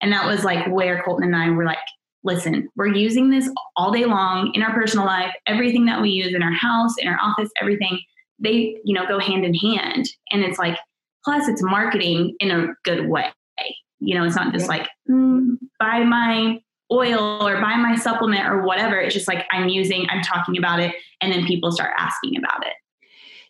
[0.02, 1.78] And that was like where Colton and I were like,
[2.24, 6.34] listen, we're using this all day long in our personal life, everything that we use
[6.34, 8.00] in our house, in our office, everything,
[8.40, 10.06] they, you know, go hand in hand.
[10.32, 10.78] And it's like,
[11.26, 13.32] Plus, it's marketing in a good way.
[14.00, 16.60] You know, it's not just like mm, buy my
[16.92, 19.00] oil or buy my supplement or whatever.
[19.00, 22.66] It's just like I'm using, I'm talking about it, and then people start asking about
[22.66, 22.74] it.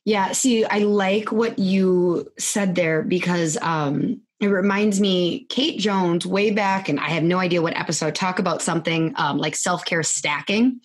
[0.05, 6.25] Yeah, see, I like what you said there because um, it reminds me kate jones
[6.25, 10.03] way back and i have no idea what episode talk about something um, like self-care
[10.03, 10.79] stacking.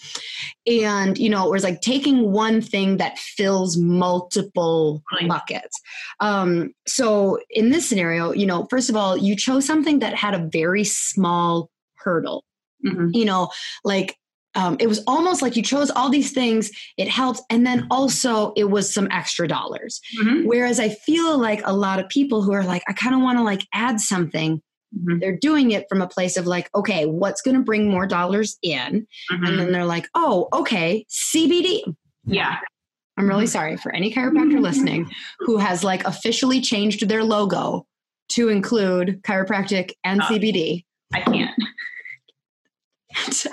[0.67, 5.81] And you know it was like taking one thing that fills multiple buckets.
[6.21, 10.35] Um, so in this scenario you know first of all you chose something that had
[10.35, 12.45] a very small hurdle.
[12.83, 13.09] Mm-hmm.
[13.13, 13.51] you know
[13.85, 14.17] like
[14.55, 18.53] um, it was almost like you chose all these things it helped and then also
[18.57, 20.01] it was some extra dollars.
[20.19, 20.47] Mm-hmm.
[20.47, 23.39] whereas i feel like a lot of people who are like i kind of want
[23.39, 24.59] to like add something
[24.97, 25.19] mm-hmm.
[25.19, 28.59] they're doing it from a place of like okay what's going to bring more dollars
[28.63, 29.07] in?
[29.31, 29.45] Mm-hmm.
[29.45, 31.83] and then they're like oh okay cbd
[32.27, 32.59] yeah.
[33.17, 35.11] I'm really sorry for any chiropractor listening
[35.41, 37.87] who has like officially changed their logo
[38.31, 41.51] to include chiropractic and oh, cbd i can't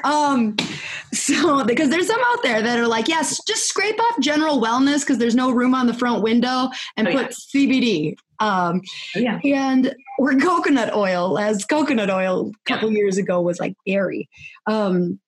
[0.03, 0.55] um
[1.13, 5.01] so because there's some out there that are like yes just scrape off general wellness
[5.01, 7.65] because there's no room on the front window and oh, put yeah.
[7.65, 8.81] cbd um
[9.15, 9.39] oh, yeah.
[9.43, 12.97] and or coconut oil as coconut oil a couple yeah.
[12.97, 14.29] years ago was like berry
[14.67, 15.19] um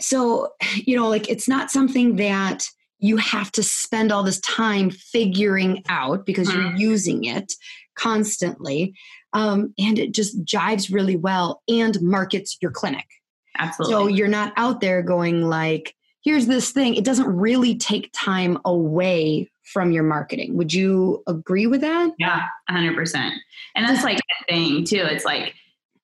[0.00, 2.66] so you know like it's not something that
[3.00, 6.76] you have to spend all this time figuring out because mm-hmm.
[6.76, 7.52] you're using it
[7.94, 8.94] constantly
[9.34, 13.06] um, and it just jives really well and markets your clinic
[13.58, 13.94] Absolutely.
[13.94, 16.94] So you're not out there going like, here's this thing.
[16.94, 20.56] It doesn't really take time away from your marketing.
[20.56, 22.12] Would you agree with that?
[22.18, 23.32] Yeah, 100%.
[23.74, 25.02] And that's like a thing too.
[25.02, 25.54] It's like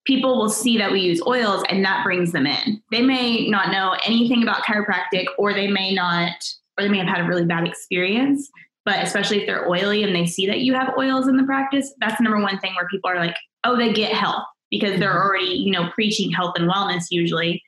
[0.04, 2.82] people will see that we use oils and that brings them in.
[2.90, 6.32] They may not know anything about chiropractic or they may not,
[6.78, 8.50] or they may have had a really bad experience.
[8.84, 11.94] But especially if they're oily and they see that you have oils in the practice,
[12.00, 14.44] that's the number one thing where people are like, oh, they get health
[14.78, 15.28] because they're mm-hmm.
[15.28, 17.62] already, you know, preaching health and wellness usually.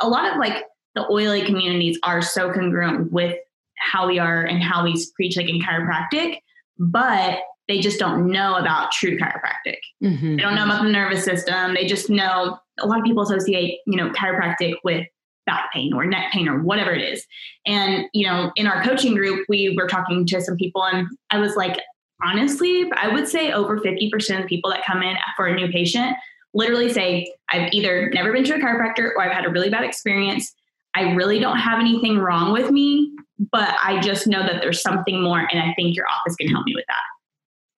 [0.00, 3.36] A lot of like the oily communities are so congruent with
[3.78, 6.38] how we are and how we preach like in chiropractic,
[6.78, 9.78] but they just don't know about true chiropractic.
[10.02, 10.36] Mhm.
[10.36, 11.74] They don't know about the nervous system.
[11.74, 15.06] They just know a lot of people associate, you know, chiropractic with
[15.46, 17.24] back pain or neck pain or whatever it is.
[17.66, 21.38] And, you know, in our coaching group, we were talking to some people and I
[21.38, 21.80] was like,
[22.24, 25.68] honestly, I would say over 50% of the people that come in for a new
[25.68, 26.16] patient
[26.54, 29.84] literally say, I've either never been to a chiropractor or I've had a really bad
[29.84, 30.54] experience.
[30.94, 33.12] I really don't have anything wrong with me,
[33.50, 36.66] but I just know that there's something more and I think your office can help
[36.66, 37.02] me with that.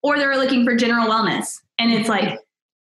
[0.03, 1.61] Or they're looking for general wellness.
[1.79, 2.39] And it's like,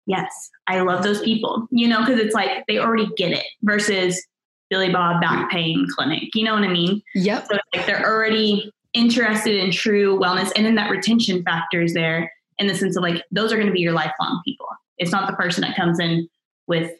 [0.05, 4.25] yes, I love those people, you know, because it's like they already get it versus
[4.69, 6.29] Billy Bob back pain clinic.
[6.33, 7.01] You know what I mean?
[7.13, 7.47] Yep.
[7.47, 10.51] So it's like they're already interested in true wellness.
[10.55, 13.67] And then that retention factor is there in the sense of like, those are going
[13.67, 14.67] to be your lifelong people.
[15.01, 16.29] It's not the person that comes in
[16.67, 16.91] with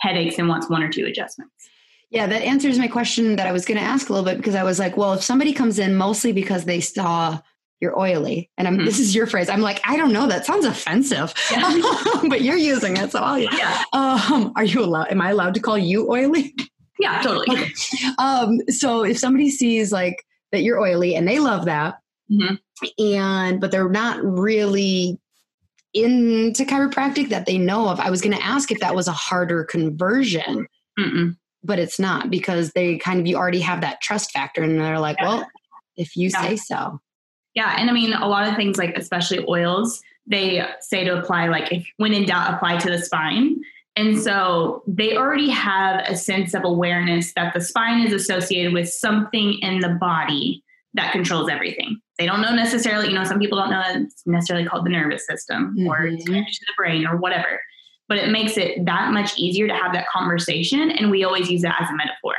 [0.00, 1.52] headaches and wants one or two adjustments.
[2.10, 4.54] Yeah, that answers my question that I was going to ask a little bit because
[4.54, 7.40] I was like, well, if somebody comes in mostly because they saw
[7.80, 8.84] you're oily, and I'm, Mhm.
[8.84, 11.80] this is your phrase, I'm like, I don't know, that sounds offensive, Yeah.
[12.28, 13.38] but you're using it, so I'll.
[13.38, 13.82] Yeah.
[13.92, 15.08] Um, are you allowed?
[15.10, 16.54] Am I allowed to call you oily?
[16.98, 17.46] Yeah, totally.
[17.50, 17.70] Okay.
[18.18, 21.98] Um, so if somebody sees like that you're oily and they love that,
[22.30, 22.58] Mhm.
[22.98, 25.18] and but they're not really
[25.96, 29.12] into chiropractic that they know of, I was going to ask if that was a
[29.12, 30.66] harder conversion
[30.98, 31.36] Mm-mm.
[31.64, 34.98] but it's not because they kind of you already have that trust factor and they're
[35.00, 35.26] like Yeah.
[35.28, 35.48] well
[35.96, 36.42] if you Yeah.
[36.42, 37.00] say so
[37.54, 41.48] Yeah, and I mean a lot of things like especially oils, they say to apply
[41.48, 43.56] like if when in doubt, apply to the spine.
[43.98, 48.90] And so they already have a sense of awareness that the spine is associated with
[48.90, 50.62] something in the body
[50.96, 51.98] that controls everything.
[52.18, 55.26] They don't know necessarily, you know, some people don't know it's necessarily called the nervous
[55.26, 56.26] system or it's Mhm.
[56.26, 57.60] connected to the brain or whatever.
[58.08, 60.90] But it makes it that much easier to have that conversation.
[60.90, 62.34] And we always use that as a metaphor.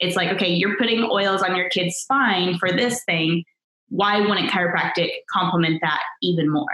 [0.00, 3.44] It's like, okay, you're putting oils on your kid's spine for this thing
[3.88, 6.64] why wouldn't chiropractic complement that even more?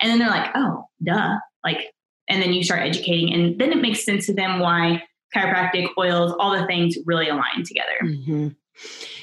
[0.00, 1.36] And then they're like, oh, duh.
[1.64, 1.92] Like,
[2.28, 5.02] and then you start educating, and then it makes sense to them why
[5.34, 7.98] chiropractic, oils, all the things really align together.
[8.04, 8.54] Mhm.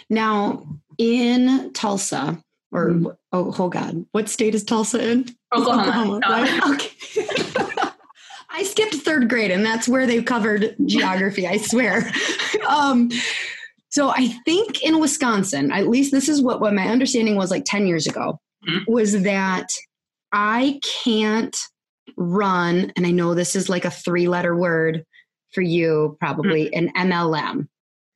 [0.09, 0.61] now
[0.97, 2.41] in tulsa
[2.71, 3.15] or Mhm.
[3.31, 5.25] oh, oh god what state is tulsa in
[5.55, 6.19] Oklahoma.
[6.27, 6.61] right?
[6.73, 6.91] okay
[8.49, 12.09] i skipped third grade and that's where they covered geography i swear
[12.67, 13.09] um
[13.89, 17.63] so i think in wisconsin at least this is what, what my understanding was like
[17.65, 18.87] 10 years ago Mhm.
[18.87, 19.67] was that
[20.33, 21.55] i can't
[22.17, 25.05] run and i know this is like a three letter word
[25.53, 27.67] for you probably an mlm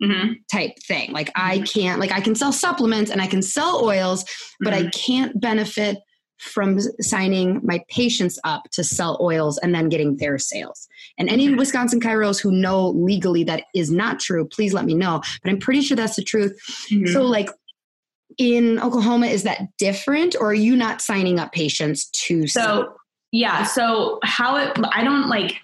[0.02, 1.12] hmm type thing.
[1.12, 4.26] Like I can't like I can sell supplements and I can sell oils,
[4.60, 5.98] but I can't benefit
[6.40, 10.88] from signing my patients up to sell oils and then getting their sales.
[11.20, 11.54] And any.
[11.54, 15.22] Wisconsin chiros who know legally that is not true, please let me know.
[15.44, 16.58] But I'm pretty sure that's the truth.
[16.90, 17.14] Mhm.
[17.14, 17.50] So like
[18.38, 22.84] in Oklahoma, is that different or are you not signing up patients to sell?
[22.84, 22.96] So
[23.32, 25.58] yeah, so how it I don't like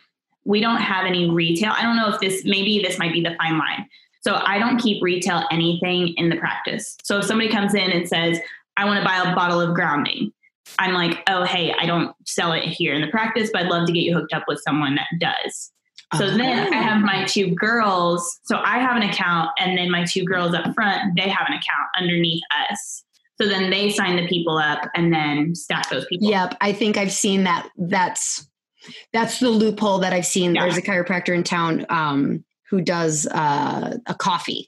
[0.45, 1.73] we don't have any retail.
[1.75, 3.87] I don't know if this maybe this might be the fine line.
[4.21, 6.97] So I don't keep retail anything in the practice.
[7.03, 8.39] So if somebody comes in and says,
[8.75, 10.31] I want to buy a bottle of grounding,
[10.79, 13.87] I'm like, oh hey, I don't sell it here in the practice, but I'd love
[13.87, 15.71] to get you hooked up with someone that does.
[16.15, 18.39] So then I have my two girls.
[18.43, 21.53] So I have an account, and then my two girls up front, they have an
[21.53, 22.41] account underneath
[22.71, 23.03] us.
[23.39, 26.29] So then they sign the people up and then stack those people.
[26.29, 27.69] Yep, I think I've seen that.
[27.77, 28.47] That's
[29.11, 30.55] that's the loophole that I've seen.
[30.55, 30.63] Yeah.
[30.63, 34.67] There's a chiropractor in town um, who does uh, a coffee,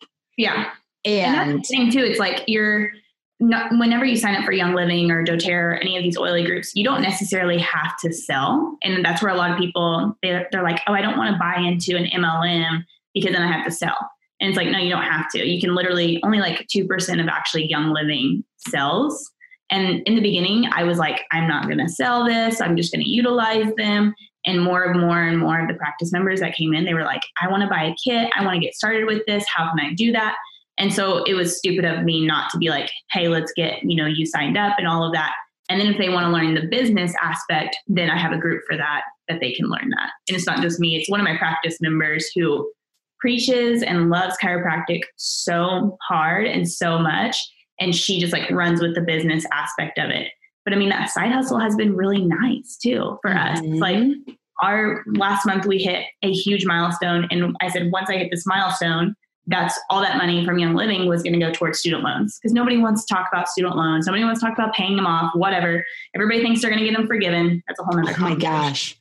[1.05, 1.35] Yeah.
[1.35, 1.99] And that's the thing too.
[1.99, 2.91] It's like you're
[3.39, 6.43] not, whenever you sign up for Young Living or doTERRA or any of these oily
[6.43, 8.77] groups, you don't necessarily have to sell.
[8.83, 11.39] And that's where a lot of people they're, they're like, oh, I don't want to
[11.39, 12.83] buy into an MLM
[13.13, 13.97] because then I have to sell.
[14.39, 15.45] And it's like, no, you don't have to.
[15.45, 19.29] You can literally only like two percent of actually Young Living sells.
[19.69, 22.59] And in the beginning, I was like, I'm not going to sell this.
[22.59, 24.15] I'm just going to utilize them.
[24.49, 27.03] And more and more and more of the practice members that came in, they were
[27.03, 28.31] like, I want to buy a kit.
[28.35, 29.45] I want to get started with this.
[29.47, 30.37] How can I do that?
[30.79, 33.95] And so it was stupid of me not to be like, hey, let's get, you
[33.95, 35.35] know, you signed up and all of that.
[35.69, 38.63] And then if they want to learn the business aspect, then I have a group
[38.67, 40.09] for that, that they can learn that.
[40.27, 42.71] And it's not just me, it's one of my practice members who
[43.19, 47.37] preaches and loves chiropractic so hard and so much.
[47.79, 50.31] And she just like runs with the business aspect of it.
[50.65, 53.59] But I mean, that side hustle has been really nice too for us.
[53.59, 54.31] It's like mm-hmm.
[54.61, 57.27] Our last month we hit a huge milestone.
[57.31, 59.15] And I said, once I hit this milestone,
[59.47, 62.53] that's all that money from Young Living was going to go towards student loans because
[62.53, 64.05] nobody wants to talk about student loans.
[64.05, 65.83] Nobody wants to talk about paying them off, whatever.
[66.13, 67.63] Everybody thinks they're going to get them forgiven.
[67.67, 68.95] That's a whole nother oh my gosh.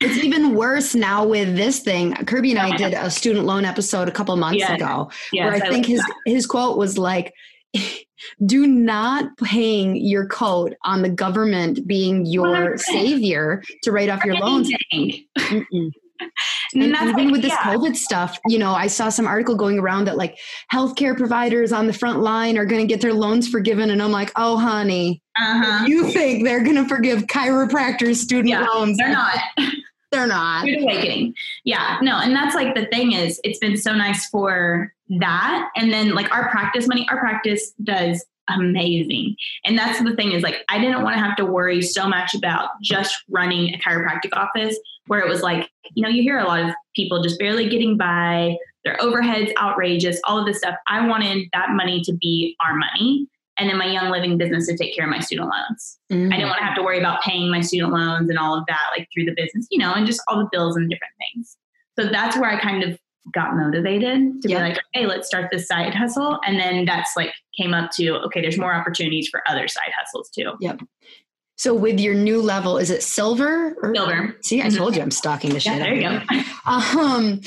[0.00, 2.14] It's even worse now with this thing.
[2.24, 4.70] Kirby and I did a student loan episode a couple months Yes.
[4.76, 6.14] ago Yes, where I think his that.
[6.24, 7.34] his quote was like,
[8.46, 12.80] do not hang your coat on the government being your 100%.
[12.80, 14.70] savior to write off your loans.
[16.74, 17.74] And even with this yeah.
[17.74, 20.38] COVID stuff, you know, I saw some article going around that like
[20.72, 23.90] healthcare providers on the front line are going to get their loans forgiven.
[23.90, 25.86] And I'm like, oh, honey, Uh-huh.
[25.86, 28.98] you think they're going to forgive chiropractors student Yeah, loans?
[28.98, 29.38] They're not.
[30.12, 30.64] They're not.
[30.64, 31.34] Rude awakening.
[31.64, 35.92] Yeah, no, and that's like the thing is, it's been so nice for that, and
[35.92, 40.64] then like our practice money, our practice does amazing, and that's the thing is like
[40.68, 44.78] I didn't want to have to worry so much about just running a chiropractic office
[45.06, 47.96] where it was like you know you hear a lot of people just barely getting
[47.96, 50.74] by, their overheads outrageous, all of this stuff.
[50.88, 53.26] I wanted that money to be our money.
[53.58, 55.98] And then my young living business to take care of my student loans.
[56.10, 56.32] Mhm.
[56.32, 58.64] I didn't want to have to worry about paying my student loans and all of
[58.68, 61.58] that, like through the business, you know, and just all the bills and different things.
[61.98, 62.98] So that's where I kind of
[63.32, 64.58] got motivated to Yeah.
[64.58, 66.38] be like, hey, let's start this side hustle.
[66.46, 70.30] And then that's like came up to, okay, there's more opportunities for other side hustles
[70.30, 70.52] too.
[70.60, 70.80] Yep.
[71.56, 73.76] So with your new level, is it silver?
[73.82, 73.94] Or?
[73.94, 74.36] Silver.
[74.42, 75.78] See, I told you I'm stalking the Yeah, shit.
[75.82, 76.20] there you go.
[76.66, 77.40] Um,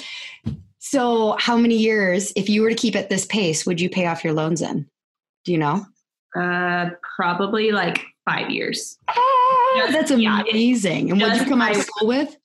[0.79, 4.05] so how many years, if you were to keep at this pace, would you pay
[4.05, 4.87] off your loans in?
[5.45, 5.85] Do you know?
[6.39, 8.97] Uh, probably like five years.
[9.09, 11.09] Oh, that's yeah, amazing.
[11.11, 12.35] And what did you come out of school with?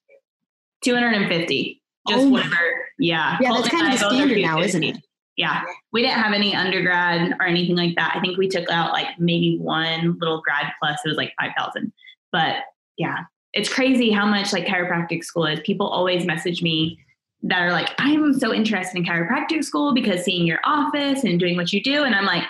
[0.85, 1.83] 250.
[2.09, 2.29] Just Oh.
[2.31, 2.88] whatever.
[2.99, 3.37] Yeah.
[3.41, 4.97] Yeah, that's kind of the standard now, isn't it?
[5.37, 5.63] Yeah.
[5.93, 8.15] We didn't have any undergrad or anything like that.
[8.17, 10.99] I think we took out like maybe one little grad plus.
[11.05, 11.93] It was like 5,000.
[12.33, 12.57] But
[12.97, 13.19] yeah,
[13.53, 15.61] it's crazy how much like chiropractic school is.
[15.61, 16.99] People always message me
[17.43, 21.57] that are like, I'm so interested in chiropractic school because seeing your office and doing
[21.57, 22.03] what you do.
[22.03, 22.43] And I'm like,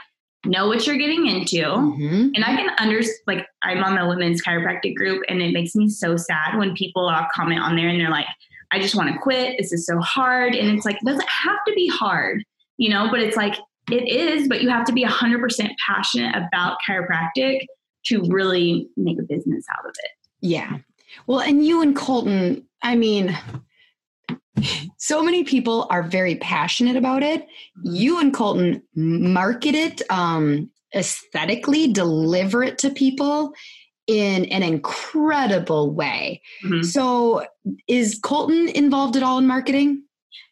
[0.47, 1.59] know what you're getting into.
[1.59, 2.31] Mhm.
[2.35, 5.89] And I can understand, like, I'm on the women's chiropractic group, and it makes me
[5.89, 8.27] so sad when people uh, comment on there and they're like,
[8.73, 9.57] I just want to quit.
[9.59, 10.55] This is so hard.
[10.55, 12.45] And it's like, doesn't have to be hard,
[12.77, 13.55] you know, but it's like,
[13.91, 17.61] it is, but you have to be 100% passionate about chiropractic
[18.07, 20.11] to really make a business out of it.
[20.41, 20.79] Yeah.
[21.27, 23.37] Well, and you and Colton, I mean,
[24.99, 27.47] so many people are very passionate about it.
[27.83, 33.55] You and Colton market it um, aesthetically, deliver it to people
[34.09, 36.43] in an incredible way.
[36.65, 36.85] Mhm.
[36.85, 37.45] So,
[37.87, 40.03] is Colton involved at all in marketing?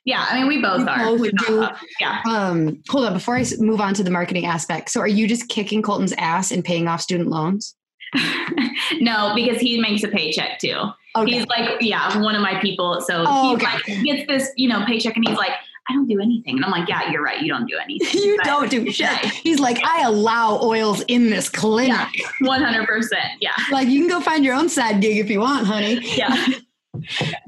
[0.04, 0.24] Yeah.
[0.30, 0.98] I mean, we both You are.
[0.98, 1.66] both We do.
[1.98, 2.20] Yeah.
[2.28, 4.90] Um, hold on, before I move on to the marketing aspect.
[4.90, 7.74] So, are you just kicking Colton's ass and paying off student loans?
[9.00, 10.78] no, because he makes a paycheck too.
[11.24, 13.00] He's like, yeah, one of my people.
[13.00, 13.64] So Oh, he okay.
[13.64, 15.52] like gets this, you know, paycheck, and he's like,
[15.88, 18.20] I don't do anything, and I'm like, yeah, you're right, you don't do anything.
[18.22, 19.06] you But- don't do shit.
[19.06, 19.24] Right.
[19.24, 21.88] He's like, I allow oils in this clinic.
[22.14, 22.28] Yeah.
[22.40, 23.32] One hundred percent.
[23.40, 23.52] Yeah.
[23.70, 26.00] Like, you can go find your own side gig if you want, honey.
[26.16, 26.46] Yeah.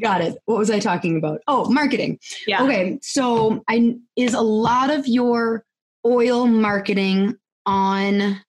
[0.03, 0.37] Got it.
[0.45, 1.41] What was I talking about?
[1.49, 2.19] Oh, marketing.
[2.47, 2.63] Yeah.
[2.65, 5.65] Okay, so I is a lot of your
[6.05, 7.37] oil marketing
[7.67, 8.41] on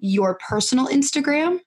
[0.00, 1.60] your personal Instagram.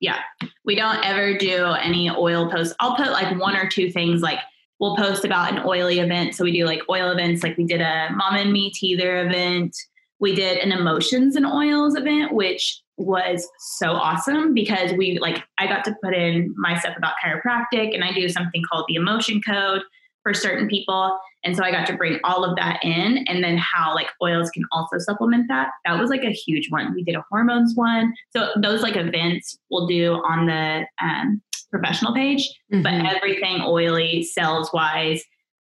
[0.00, 0.18] Yeah.
[0.64, 2.74] We don't ever do any oil posts.
[2.80, 4.40] I'll put like one or two things like
[4.78, 6.34] we'll post about an oily event.
[6.34, 9.76] So we do like oil events, like we did a mom and me teether event.
[10.20, 15.68] We did an emotions and oils event, which was so awesome because we like I
[15.68, 19.40] got to put in my stuff about chiropractic and I do something called the emotion
[19.40, 19.82] code
[20.24, 21.16] for certain people.
[21.44, 24.50] And so I got to bring all of that in and then how like oils
[24.50, 25.68] can also supplement that.
[25.84, 26.92] That was like a huge one.
[26.94, 28.12] We did a hormones one.
[28.36, 33.14] So those like events we'll do on the um, professional page, but Mhm.
[33.14, 35.22] everything oily, sales wise,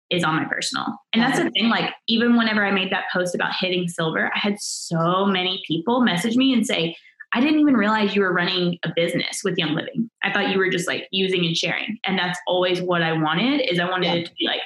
[0.09, 0.85] is on my personal.
[1.13, 4.37] And that's the thing, like, even whenever I made that post about hitting silver, I
[4.37, 6.95] had so many people message me and say,
[7.33, 10.09] I didn't even realize you were running a business with Young Living.
[10.23, 11.97] I thought you were just like using and sharing.
[12.05, 14.13] And that's always what I wanted is I wanted Yeah.
[14.15, 14.61] it to be like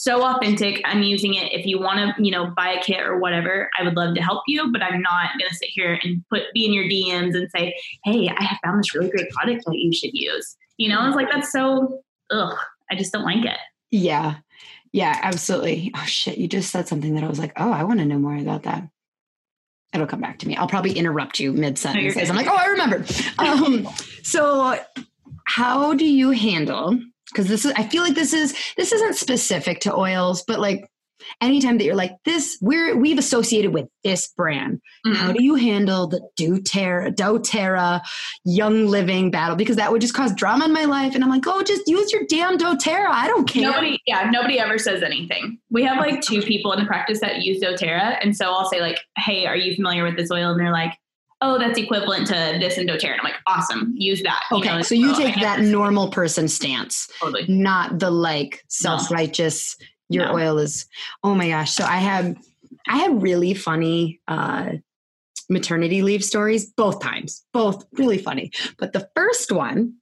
[0.00, 0.80] so authentic.
[0.86, 1.52] I'm using it.
[1.52, 4.22] If you want to, you know, buy a kit or whatever, I would love to
[4.22, 7.34] help you, but I'm not going to sit here and put be in your DMs
[7.36, 7.74] and say,
[8.04, 11.16] "Hey, I have found this really great product that you should use." You know, it's
[11.16, 12.56] like that's so ugh.
[12.90, 13.58] I just don't like it.
[13.90, 14.36] Yeah.
[14.92, 15.92] Yeah, absolutely.
[15.94, 18.18] Oh shit, you just said something that I was like, oh, I want to know
[18.18, 18.88] more about that.
[19.92, 20.56] It'll come back to me.
[20.56, 22.14] I'll probably interrupt you mid sentence.
[22.14, 22.28] good.
[22.28, 23.04] I'm like, oh, I remember.
[23.38, 23.86] Um,
[24.22, 24.78] so,
[25.44, 26.98] how do you handle?
[27.32, 30.86] Because this is, I feel like this is this isn't specific to oils, but like
[31.42, 34.80] anytime that you're like this, we're we've associated with this brand.
[35.04, 35.36] How Mhm.
[35.36, 38.00] do you handle the doTERRA, doTERRA
[38.44, 39.54] Young Living battle?
[39.56, 41.14] Because that would just cause drama in my life.
[41.14, 43.08] And I'm like, oh, just use your damn doTERRA.
[43.10, 43.62] I don't care.
[43.62, 45.58] Nobody, yeah, nobody ever says anything.
[45.70, 48.80] We have like two people in the practice that use doTERRA, and so I'll say
[48.80, 50.94] like, "Hey, are you familiar with this oil?" And they're like,
[51.42, 54.68] "Oh, that's equivalent to this in doTERRA." And I'm like, "Awesome, use that." You Okay,
[54.76, 57.46] know, so you take that normal person stance, totally.
[57.48, 59.76] not the like self righteous.
[60.08, 60.34] Your No.
[60.34, 60.86] oil is.
[61.22, 61.70] Oh my gosh!
[61.72, 62.36] So I had,
[62.88, 64.72] I had really funny uh,
[65.48, 68.50] maternity leave stories both times, both really funny.
[68.78, 69.94] But the first one,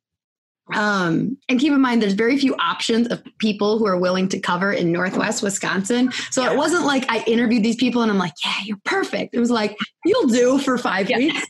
[0.74, 4.38] um, and keep in mind, there's very few options of people who are willing to
[4.38, 6.12] cover in Northwest Wisconsin.
[6.30, 9.34] So it wasn't like I interviewed these people and I'm like, yeah, you're perfect.
[9.34, 11.18] It was like, you'll do for five yeah.
[11.18, 11.46] weeks.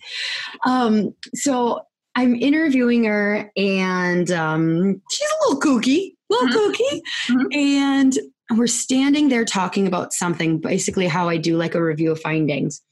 [0.64, 1.82] Um, so
[2.14, 6.70] I'm interviewing her and um, she's a little kooky, little mm-hmm.
[6.70, 7.00] kooky.
[7.28, 7.46] Mm-hmm.
[7.52, 8.18] And
[8.56, 12.82] we're standing there talking about something, basically how I do like a review of findings.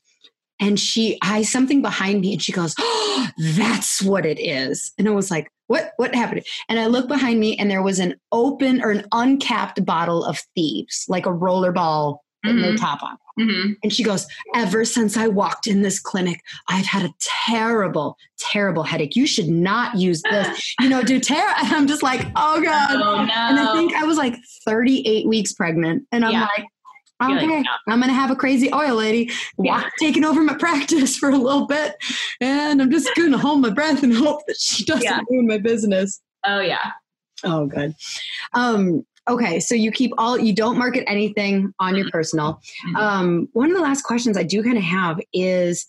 [0.58, 4.92] And she eyes something behind me and she goes, Oh, that's what it is.
[4.98, 6.44] And I was like, What what happened?
[6.68, 10.38] And I look behind me and there was an open or an uncapped bottle of
[10.54, 12.62] thieves, like a rollerball mm-hmm.
[12.62, 13.16] no top on.
[13.38, 13.72] Mm-hmm.
[13.82, 18.82] And she goes, Ever since I walked in this clinic, I've had a terrible, terrible
[18.82, 19.14] headache.
[19.14, 20.74] You should not use this.
[20.80, 21.54] you know, doTERRA.
[21.58, 22.90] And I'm just like, Oh God.
[22.92, 23.32] Oh, no.
[23.32, 26.04] And I think I was like 38 weeks pregnant.
[26.12, 26.48] And I'm yeah.
[26.56, 26.66] like,
[27.22, 29.90] Okay, like, I'm gonna have a crazy oil lady walk, yeah.
[29.98, 31.94] taking over my practice for a little bit,
[32.40, 35.20] and I'm just gonna hold my breath and hope that she doesn't yeah.
[35.30, 36.20] ruin my business.
[36.44, 36.92] Oh yeah.
[37.44, 37.94] Oh good.
[38.52, 42.60] Um, Okay, so you keep all you don't market anything on your personal.
[42.86, 42.96] Mm-hmm.
[42.96, 45.86] Um, one of the last questions I do kind of have is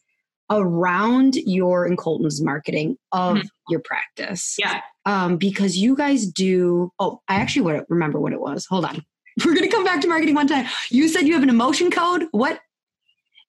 [0.50, 3.48] around your and Colton's marketing of mm-hmm.
[3.70, 4.56] your practice.
[4.58, 4.82] Yeah.
[5.06, 6.92] Um, because you guys do.
[7.00, 8.66] Oh, I actually remember what it was.
[8.66, 9.06] Hold on.
[9.46, 10.66] We're gonna come back to marketing one time.
[10.90, 12.28] You said you have an emotion code.
[12.32, 12.60] What?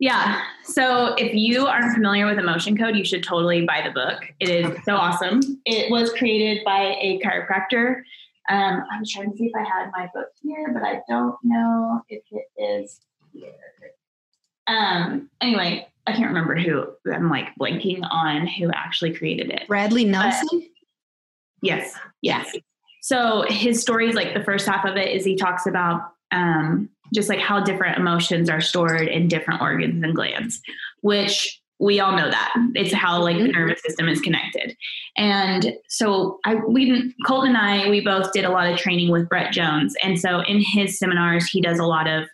[0.00, 0.42] Yeah.
[0.64, 4.22] So if you aren't familiar with emotion code, you should totally buy the book.
[4.38, 4.82] It is okay.
[4.84, 5.40] so awesome.
[5.64, 8.02] It was created by a chiropractor
[8.48, 12.02] um, I'm trying to see if I had my book here, but I don't know
[12.08, 13.00] if it is
[13.32, 13.52] here.
[14.66, 16.86] Um, anyway, I can't remember who.
[17.12, 19.68] I'm like blanking on who actually created it.
[19.68, 20.48] Bradley Nelson.
[20.50, 20.62] But
[21.62, 22.56] yes, yes.
[23.08, 26.90] So his story is like the first half of it is he talks about um,
[27.14, 30.60] just like how different emotions are stored in different organs and glands,
[31.00, 32.52] which we all know that.
[32.74, 33.52] It's how like the mm-hmm.
[33.52, 34.76] nervous system is connected.
[35.16, 39.26] And so i we colton and i we both did a lot of training with
[39.26, 39.94] brett jones.
[40.02, 42.28] And so in his seminars he does a lot of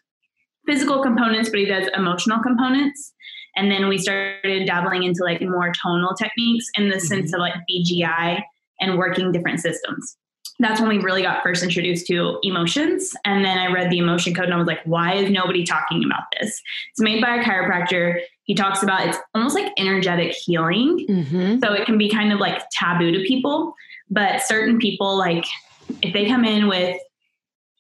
[0.67, 3.13] physical components but he does emotional components.
[3.55, 7.07] And then we started dabbling into like more tonal techniques in the mm-hmm.
[7.07, 8.43] sense of like bgi
[8.81, 10.17] and working different systems
[10.61, 13.13] that's when we really got first introduced to emotions.
[13.25, 16.05] And then I read the emotion code and I was like, why is nobody talking
[16.05, 16.63] about this?
[16.91, 21.07] It's made by a chiropractor he talks about it's almost like energetic healing.
[21.09, 21.59] Mm-hmm.
[21.59, 23.75] So it can be kind of like taboo to people,
[24.11, 25.45] but certain people, like
[26.03, 27.01] if they come in with,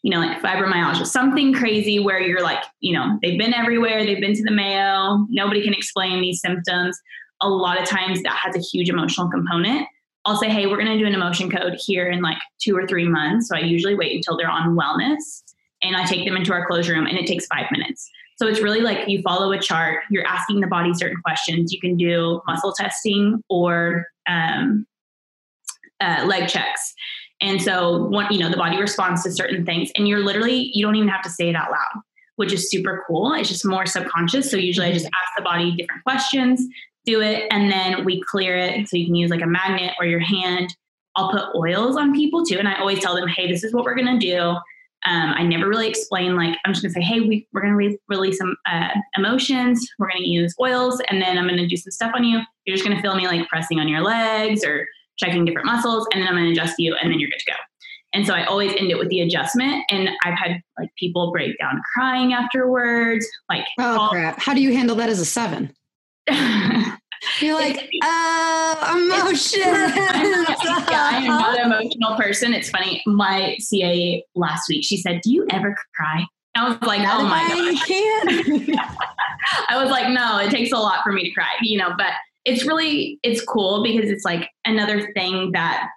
[0.03, 4.21] you know, like fibromyalgia, something crazy where you're like, you know, they've been everywhere, they've
[4.21, 6.99] been to the Mayo, nobody can explain these symptoms.
[7.41, 9.87] A lot of times that has a huge emotional component.
[10.27, 12.87] I'll say, hey, we're going to do an emotion code here in like two or
[12.87, 13.49] three months.
[13.49, 15.43] So I usually wait until they're on wellness
[15.83, 18.11] and I take them into our closed room and it takes five minutes.
[18.37, 21.73] So it's really like you follow a chart, you're asking the body certain questions.
[21.73, 24.87] You can do muscle testing or um,
[26.01, 26.95] uh, leg checks.
[27.41, 30.85] And so, one, you know, the body responds to certain things, and you're literally, you
[30.85, 32.03] don't even have to say it out loud,
[32.37, 33.35] which is super cool.
[33.35, 34.51] It's just more subconscious.
[34.51, 36.65] So, usually, I just ask the body different questions,
[37.05, 38.89] do it, and then we clear it.
[38.89, 40.75] So, you can use like a magnet or your hand.
[41.17, 42.59] I'll put oils on people too.
[42.59, 44.57] And I always tell them, hey, this is what we're going to do.
[45.07, 47.99] Um, I never really explain, like, I'm just gonna say, hey, we, we're gonna re-
[48.09, 48.89] release some uh,
[49.19, 52.41] emotions, we're gonna use oils, and then I'm gonna do some stuff on you.
[52.65, 54.87] You're just gonna feel me like pressing on your legs or
[55.19, 57.57] checking different muscles, and then I'm gonna adjust you, and then you're good to go.
[58.15, 59.85] And so I always end it with the adjustment.
[59.91, 63.27] And I've had like people break down crying afterwards.
[63.51, 64.39] Like, oh all- crap!
[64.39, 65.75] How do you handle that as a seven?
[67.41, 69.63] You're like, uh, emotion.
[69.67, 72.55] I am not an emotional person.
[72.55, 73.03] It's funny.
[73.07, 76.25] My CA last week, she said, Do you ever cry?
[76.57, 78.81] I was like, not oh my god, you can't.
[79.69, 82.13] I was like, no, it takes a lot for me to cry, you know, but
[82.45, 85.89] it's really it's cool because it's like another thing that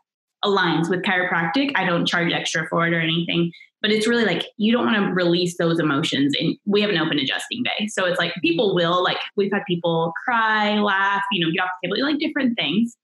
[0.44, 1.72] aligns with chiropractic.
[1.76, 3.52] I don't charge extra for it or anything
[3.88, 6.98] but it's really like you don't want to release those emotions and we have an
[6.98, 11.46] open adjusting bay so it's like people will like we've had people cry laugh you
[11.46, 12.98] know get off the table like different things.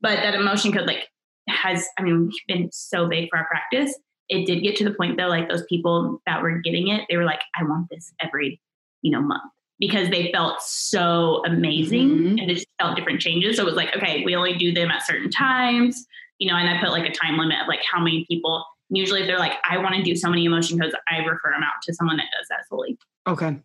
[0.00, 1.08] But that emotion code like
[1.48, 3.96] has i mean been so big for our practice.
[4.28, 7.16] It did get to the point though like those people that were getting it they
[7.16, 8.60] were like i want this every
[9.02, 12.38] you know month because they felt so amazing mm-hmm.
[12.38, 13.56] and they just felt different changes.
[13.56, 16.04] So it was like okay we only do them at certain times
[16.40, 19.22] you know and i put like a time limit of like how many people usually
[19.22, 21.82] if they're like, I want to do so many emotion codes, I refer them out
[21.84, 22.98] to someone that does that fully.
[23.26, 23.56] Okay.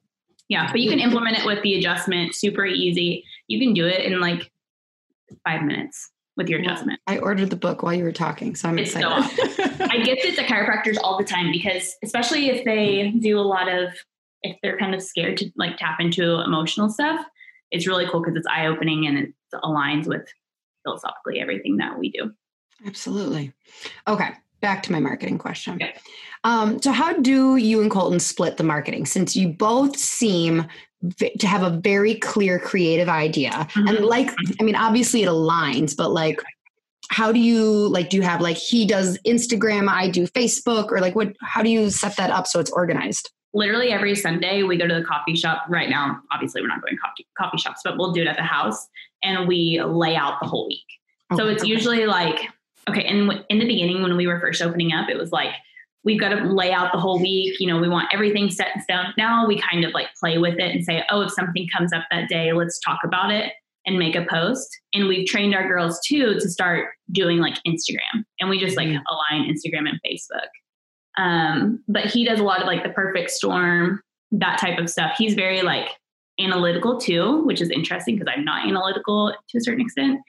[0.48, 3.24] Yeah, but you can implement it with the adjustment, super easy.
[3.48, 4.52] You can do it in like
[5.46, 7.00] five minutes with your adjustment.
[7.06, 9.52] I ordered the book while you were talking, so I'm it's excited.
[9.52, 13.42] So I get it to chiropractors all the time because, especially if they do a
[13.42, 13.94] lot of,
[14.42, 17.24] if they're kind of scared to like tap into emotional stuff,
[17.72, 20.28] it's really cool because it's eye opening and it aligns with
[20.84, 22.32] philosophically everything that we do.
[22.88, 23.52] Absolutely.
[24.08, 24.30] Okay,
[24.62, 25.76] back to my marketing question.
[25.76, 25.94] Okay.
[26.44, 30.66] Um, so, how do you and Colton split the marketing since you both seem
[31.18, 33.52] to have a very clear creative idea?
[33.52, 33.88] Mm-hmm.
[33.88, 34.30] And, like,
[34.60, 36.42] I mean, obviously it aligns, but like,
[37.12, 41.00] how do you like do you have like he does instagram i do facebook or
[41.00, 44.78] like what how do you set that up so it's organized literally every sunday we
[44.78, 47.98] go to the coffee shop right now obviously we're not going coffee coffee shops but
[47.98, 48.88] we'll do it at the house
[49.24, 50.86] and we lay out the whole week
[51.32, 52.48] okay, so it's usually like
[52.90, 55.54] okay and in the beginning when we were first opening up it was like
[56.04, 58.82] we've got to lay out the whole week you know we want everything set in
[58.82, 61.94] stone now we kind of like play with it and say oh if something comes
[61.94, 63.54] up that day let's talk about it
[63.86, 64.70] and make a post.
[64.94, 68.24] And we've trained our girls too to start doing like Instagram.
[68.40, 69.04] And we just like mm-hmm.
[69.10, 70.48] align Instagram and Facebook.
[71.18, 75.16] Um, but he does a lot of like the perfect storm, that type of stuff.
[75.18, 75.90] He's very like
[76.40, 80.20] analytical too, which is interesting because I'm not analytical to a certain extent.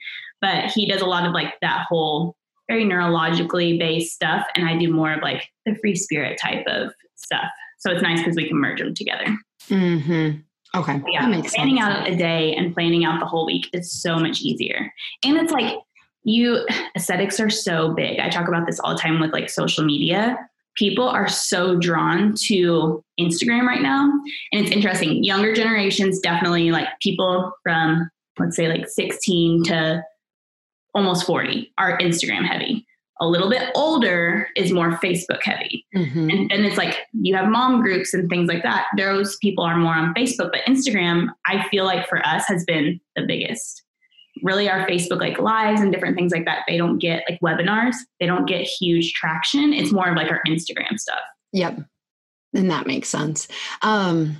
[0.41, 2.35] But he does a lot of like that whole
[2.71, 4.45] very neurologically based stuff.
[4.55, 7.49] And I do more of like the free spirit type of stuff.
[7.79, 9.25] So it's nice because we can merge them together.
[9.67, 10.39] Mm-hmm.
[10.79, 11.01] Okay.
[11.09, 11.25] Yeah.
[11.25, 11.81] planning sense.
[11.81, 14.89] out a day and planning out the whole week is so much easier.
[15.25, 15.79] And it's like
[16.23, 16.65] you
[16.95, 18.19] aesthetics are so big.
[18.19, 20.37] I talk about this all the time with like social media.
[20.77, 24.09] People are so drawn to Instagram right now.
[24.53, 25.25] And it's interesting.
[25.25, 28.09] Younger generations definitely like people from
[28.39, 30.03] let's say like 16 to
[30.93, 32.85] almost 40 are Instagram heavy
[33.21, 35.85] a little bit older is more Facebook heavy.
[35.95, 36.29] Mm-hmm.
[36.31, 38.87] And, and it's like you have mom groups and things like that.
[38.97, 42.99] Those people are more on Facebook, but Instagram, I feel like for us has been
[43.15, 43.83] the biggest.
[44.41, 47.95] Really, our Facebook like lives and different things like that, they don't get like webinars,
[48.19, 49.71] they don't get huge traction.
[49.71, 51.19] It's more of like our Instagram stuff.
[51.53, 51.81] Yep.
[52.55, 53.47] And that makes sense.
[53.83, 54.37] Um,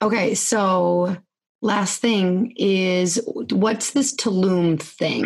[0.00, 1.16] okay, so
[1.62, 5.24] last thing is what's this Tulum thing?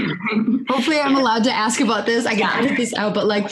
[0.69, 2.27] Hopefully, I'm allowed to ask about this.
[2.27, 3.51] I can edit this out, but like,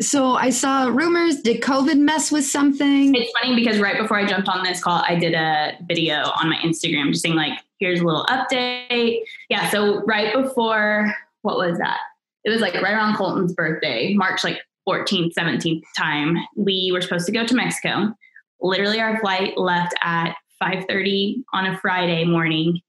[0.00, 1.40] so I saw rumors.
[1.40, 3.14] Did COVID mess with something?
[3.14, 6.48] It's funny because right before I jumped on this call, I did a video on
[6.48, 9.20] my Instagram just saying, like, here's a little update.
[9.48, 9.68] Yeah.
[9.70, 11.12] So, right before,
[11.42, 11.98] what was that?
[12.44, 16.36] It was like right around Colton's birthday, March like 14th, 17th time.
[16.56, 18.14] We were supposed to go to Mexico.
[18.62, 22.80] Literally, our flight left at 5.30 on a Friday morning.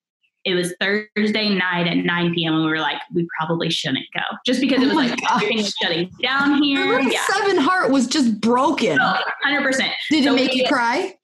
[0.43, 2.55] It was Thursday night at 9 p.m.
[2.55, 4.21] and we were like, we probably shouldn't go.
[4.45, 5.43] Just because it was oh like gosh.
[5.43, 6.99] everything was shutting down here.
[7.01, 7.23] yeah.
[7.27, 8.97] seven heart was just broken.
[8.99, 9.91] Oh, 100%.
[10.09, 11.15] Did so it make we, you cry?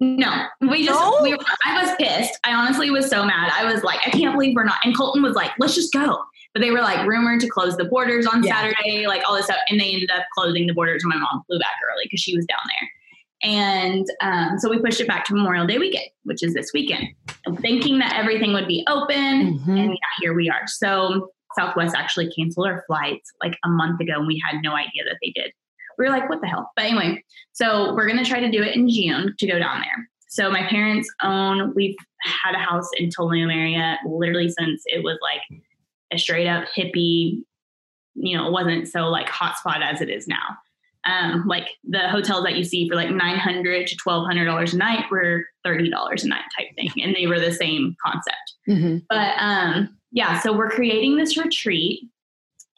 [0.00, 1.18] No, we just, no?
[1.22, 2.38] we were, I was pissed.
[2.42, 3.52] I honestly was so mad.
[3.54, 4.78] I was like, I can't believe we're not.
[4.82, 6.18] And Colton was like, let's just go.
[6.54, 8.54] But they were like rumored to close the borders on yeah.
[8.54, 9.58] Saturday, like all this stuff.
[9.68, 12.34] And they ended up closing the borders and my mom flew back early because she
[12.34, 12.88] was down there.
[13.42, 17.08] And um, so we pushed it back to Memorial Day weekend, which is this weekend,
[17.60, 19.58] thinking that everything would be open.
[19.58, 19.70] Mm-hmm.
[19.70, 20.66] And yeah, here we are.
[20.66, 25.04] So Southwest actually canceled our flights like a month ago, and we had no idea
[25.04, 25.52] that they did.
[25.98, 26.70] We were like, what the hell?
[26.76, 27.22] But anyway,
[27.52, 30.08] so we're going to try to do it in June to go down there.
[30.28, 35.18] So my parents own, we've had a house in Tulum area literally since it was
[35.20, 35.60] like
[36.12, 37.42] a straight up hippie,
[38.14, 40.56] you know, it wasn't so like hotspot as it is now
[41.10, 45.04] um, like the hotels that you see for like 900 to 1200 dollars a night
[45.10, 48.36] were 30 dollars a night type thing and they were the same concept.
[48.68, 48.98] Mm-hmm.
[49.08, 52.00] but um, yeah so we're creating this retreat.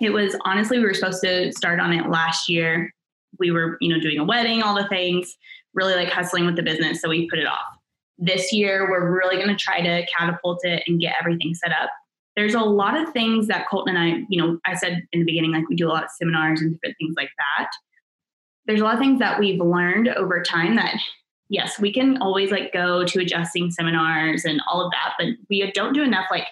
[0.01, 2.93] It was honestly we were supposed to start on it last year.
[3.39, 5.37] We were you know doing a wedding all the things
[5.75, 7.77] really like hustling with the business so we put it off.
[8.19, 11.91] This year we're really going to try to catapult it and get everything set up.
[12.37, 15.27] There's a lot of things that colton and i you know i said in the
[15.27, 17.69] beginning like we do a lot of seminars and different things like that
[18.67, 20.97] there's a lot of things that we've learned over time that
[21.49, 25.71] yes we can always like go to adjusting seminars and all of that but we
[25.73, 26.47] don't do enough like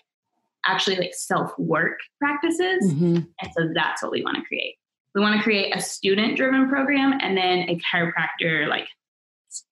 [0.67, 3.17] actually like self work practices mm-hmm.
[3.17, 4.77] and so that's what we want to create
[5.15, 8.87] we want to create a student driven program and then a chiropractor like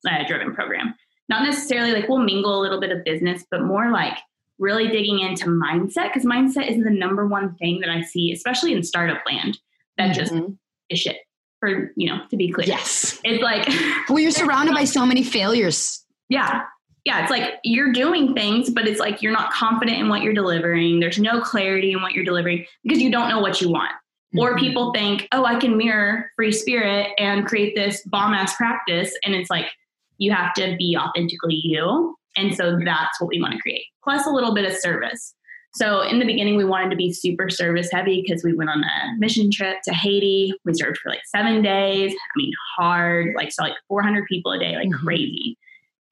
[0.09, 0.95] uh, driven program
[1.28, 4.16] not necessarily like we'll mingle a little bit of business but more like
[4.59, 8.72] really digging into mindset because mindset is the number one thing that i see especially
[8.72, 9.59] in startup land
[9.99, 10.36] that mm-hmm.
[10.36, 10.53] just
[10.91, 11.18] is shit
[11.61, 12.66] for you know to be clear.
[12.66, 13.20] Yes.
[13.24, 13.68] It's like
[14.09, 16.04] well you're surrounded by so many failures.
[16.28, 16.64] Yeah.
[17.04, 20.34] Yeah it's like you're doing things but it's like you're not confident in what you're
[20.34, 21.00] delivering.
[21.00, 23.92] There's no clarity in what you're delivering because you don't know what you want.
[24.34, 24.40] Mm-hmm.
[24.40, 29.11] or people think oh i can mirror free spirit and create this bomb ass practice
[29.24, 29.64] and it's like
[30.18, 34.26] you have to be authentically you and so that's what we want to create plus
[34.26, 35.34] a little bit of service
[35.74, 38.82] so in the beginning, we wanted to be super service heavy because we went on
[38.82, 40.52] a mission trip to Haiti.
[40.64, 42.12] We served for like seven days.
[42.12, 45.06] I mean, hard, like so like 400 people a day, like mm-hmm.
[45.06, 45.58] crazy,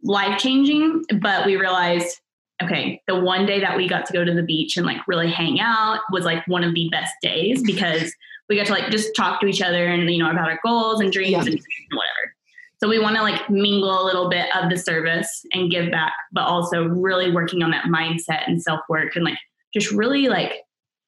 [0.03, 1.05] life changing.
[1.21, 2.21] But we realized
[2.63, 5.31] okay, the one day that we got to go to the beach and like really
[5.31, 8.15] hang out was like one of the best days because
[8.49, 11.01] we got to like just talk to each other and you know about our goals
[11.01, 11.53] and dreams yeah.
[11.53, 11.61] and
[11.93, 12.36] whatever.
[12.79, 16.13] So we want to like mingle a little bit of the service and give back,
[16.33, 19.39] but also really working on that mindset and self work and like
[19.73, 20.53] just really like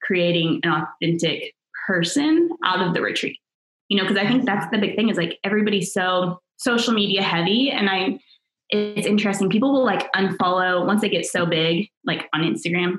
[0.03, 1.55] creating an authentic
[1.87, 3.39] person out of the retreat.
[3.89, 7.23] You know, because I think that's the big thing is like everybody's so social media
[7.23, 7.71] heavy.
[7.71, 8.19] And I,
[8.71, 9.49] it's interesting.
[9.51, 12.99] People will like unfollow once they get so big, like on Instagram,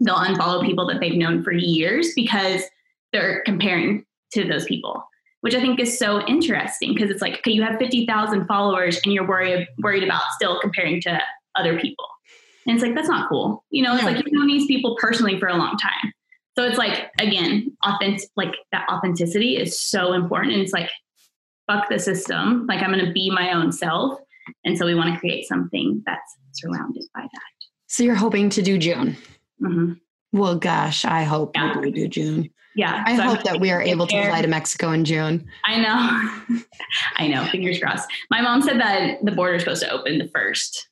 [0.00, 2.62] they'll unfollow people that they've known for years because
[3.12, 5.02] they're comparing to those people
[5.42, 9.12] which I think is so interesting because it's like, okay, you have 50,000 followers and
[9.12, 11.20] you're worried, worried about still comparing to
[11.56, 12.06] other people.
[12.64, 13.64] And it's like, that's not cool.
[13.70, 16.12] You know, it's like you've known these people personally for a long time.
[16.56, 20.52] So it's like, again, authentic, like that authenticity is so important.
[20.52, 20.88] And it's like,
[21.66, 22.66] fuck the system.
[22.68, 24.20] Like I'm going to be my own self.
[24.64, 27.42] And so we want to create something that's surrounded by that.
[27.88, 29.16] So you're hoping to do June.
[29.60, 29.94] Mm-hmm.
[30.30, 31.78] Well, gosh, I hope yeah.
[31.80, 33.02] we do June yeah.
[33.06, 35.46] I so hope that we are able to fly to Mexico in June.
[35.64, 36.60] I know.
[37.16, 37.46] I know.
[37.46, 38.08] Fingers crossed.
[38.30, 40.88] My mom said that the border is supposed to open the first.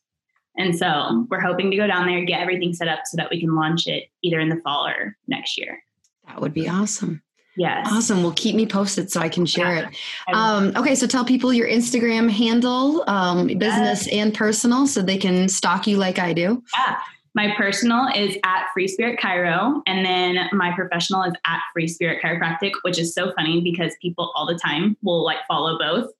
[0.58, 3.40] And so we're hoping to go down there, get everything set up so that we
[3.40, 5.82] can launch it either in the fall or next year.
[6.26, 7.22] That would be awesome.
[7.56, 7.88] Yes.
[7.90, 8.22] Awesome.
[8.22, 9.88] Well, keep me posted so I can share yeah.
[9.88, 10.34] it.
[10.34, 10.94] Um, okay.
[10.94, 15.96] So tell people your Instagram handle, um, business and personal, so they can stalk you
[15.96, 16.62] like I do.
[16.78, 16.96] Yeah.
[17.34, 22.20] My personal is at Free Spirit Chiro, and then my professional is at Free Spirit
[22.22, 26.10] Chiropractic, which is so funny because people all the time will like follow both,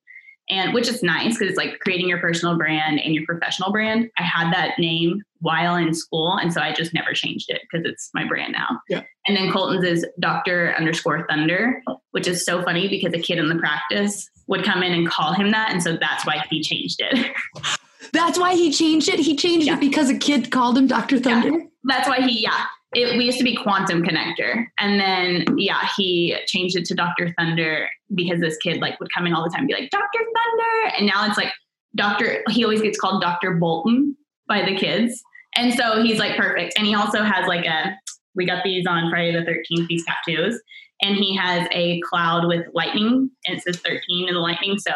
[0.49, 4.09] and which is nice because it's like creating your personal brand and your professional brand.
[4.19, 7.85] I had that name while in school, and so I just never changed it because
[7.85, 8.81] it's my brand now.
[8.89, 9.03] Yeah.
[9.27, 11.83] And then Colton's is Doctor underscore Thunder,
[12.13, 15.33] which is so funny because a kid in the practice would come in and call
[15.33, 17.33] him that, and so that's why he changed it.
[18.13, 19.19] That's why he changed it.
[19.21, 19.75] He changed yeah.
[19.75, 21.19] it because a kid called him Dr.
[21.19, 21.51] Thunder.
[21.51, 21.65] Yeah.
[21.85, 22.65] That's why he, yeah.
[22.93, 27.33] It, we used to be Quantum Connector, and then yeah, he changed it to Dr.
[27.39, 30.19] Thunder because this kid like would come in all the time and be like Dr.
[30.19, 31.53] Thunder, and now it's like
[31.95, 32.43] Dr.
[32.49, 33.55] He always gets called Dr.
[33.55, 34.17] Bolton
[34.49, 35.23] by the kids,
[35.55, 36.75] and so he's like perfect.
[36.77, 37.97] And he also has like a
[38.35, 40.61] we got these on Friday the 13th, these tattoos,
[41.03, 44.79] and he has a cloud with lightning, and it says 13 in the lightning.
[44.79, 44.93] So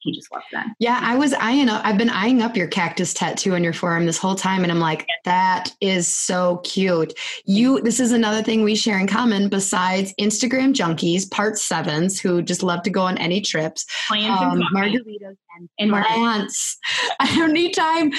[0.00, 0.66] he just loves that.
[0.78, 4.06] Yeah, I was eyeing up, I've been eyeing up your cactus tattoo on your forearm
[4.06, 4.62] this whole time.
[4.62, 7.14] And I'm like, that is so cute.
[7.44, 12.42] You, this is another thing we share in common besides Instagram junkies, part sevens who
[12.42, 13.84] just love to go on any trips.
[14.06, 16.78] Plants um, and margaritas and, and plants.
[17.20, 18.10] Anytime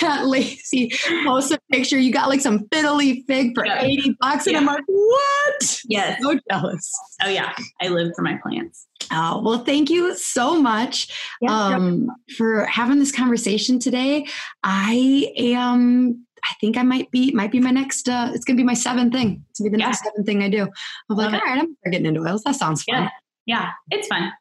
[0.00, 0.92] that Lacey
[1.24, 3.82] posts a picture, you got like some fiddle leaf fig for yep.
[3.82, 4.46] 80 bucks.
[4.46, 4.60] And yeah.
[4.60, 5.80] I'm like, what?
[5.84, 6.20] Yes.
[6.22, 6.92] So jealous.
[7.22, 7.54] Oh yeah.
[7.80, 8.86] I live for my plants.
[9.10, 11.08] Oh, well, thank you so much
[11.48, 14.26] um, for having this conversation today.
[14.62, 18.64] I am, I think I might be, might be my next, uh, it's to be
[18.64, 19.44] my seventh thing.
[19.50, 19.86] It's to be the yeah.
[19.86, 20.68] next seventh thing I do.
[21.10, 22.42] I'm like, all right, I'm getting into oils.
[22.44, 23.02] That sounds fun.
[23.02, 23.10] Yeah.
[23.46, 24.32] yeah, it's fun.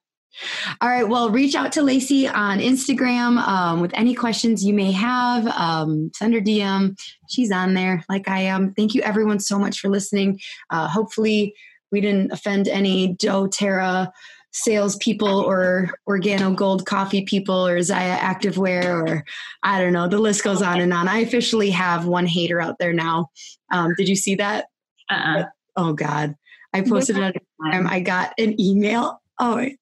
[0.79, 1.07] All right.
[1.07, 5.45] Well, reach out to Lacey on Instagram um, with any questions you may have.
[5.47, 6.97] Um, send her DM.
[7.29, 8.73] She's on there like I am.
[8.73, 10.39] Thank you, everyone, so much for listening.
[10.69, 11.53] Uh, hopefully,
[11.91, 14.11] we didn't offend any doTERRA
[14.51, 19.23] salespeople or Organo Gold coffee people or Zyia Activewear or
[19.63, 20.07] I don't know.
[20.07, 21.07] The list goes on and on.
[21.07, 23.29] I officially have one hater out there now.
[23.71, 24.65] Um, did you see that?
[25.09, 25.45] Uh-uh.
[25.77, 26.35] Oh God,
[26.73, 29.21] I posted it on I got an email.
[29.39, 29.57] Oh.
[29.57, 29.77] Wait.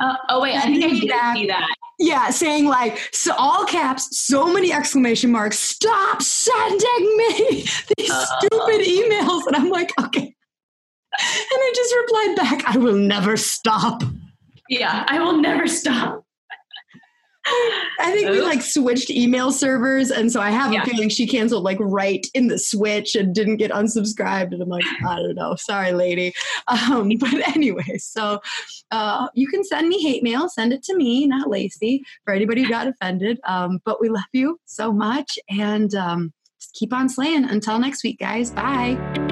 [0.00, 1.34] Uh, oh wait, I think I did that.
[1.36, 1.74] see that.
[1.98, 5.58] Yeah, saying like so all caps, so many exclamation marks.
[5.58, 7.64] Stop sending me
[7.96, 10.34] these uh, stupid emails, and I'm like, okay,
[11.18, 14.02] I just replied back, I will never stop.
[14.68, 16.24] Yeah, I will never stop.
[17.44, 20.82] I think we like switched email servers, and so I have yeah.
[20.82, 24.52] a feeling she canceled like right in the switch and didn't get unsubscribed.
[24.52, 26.32] And I'm like, I don't know, sorry, lady.
[26.68, 28.40] Um, but anyway, so
[28.90, 32.62] uh, you can send me hate mail, send it to me, not Lacey, for anybody
[32.62, 33.40] who got offended.
[33.44, 37.44] Um, but we love you so much, and um, just keep on slaying.
[37.44, 38.50] Until next week, guys.
[38.50, 39.31] Bye.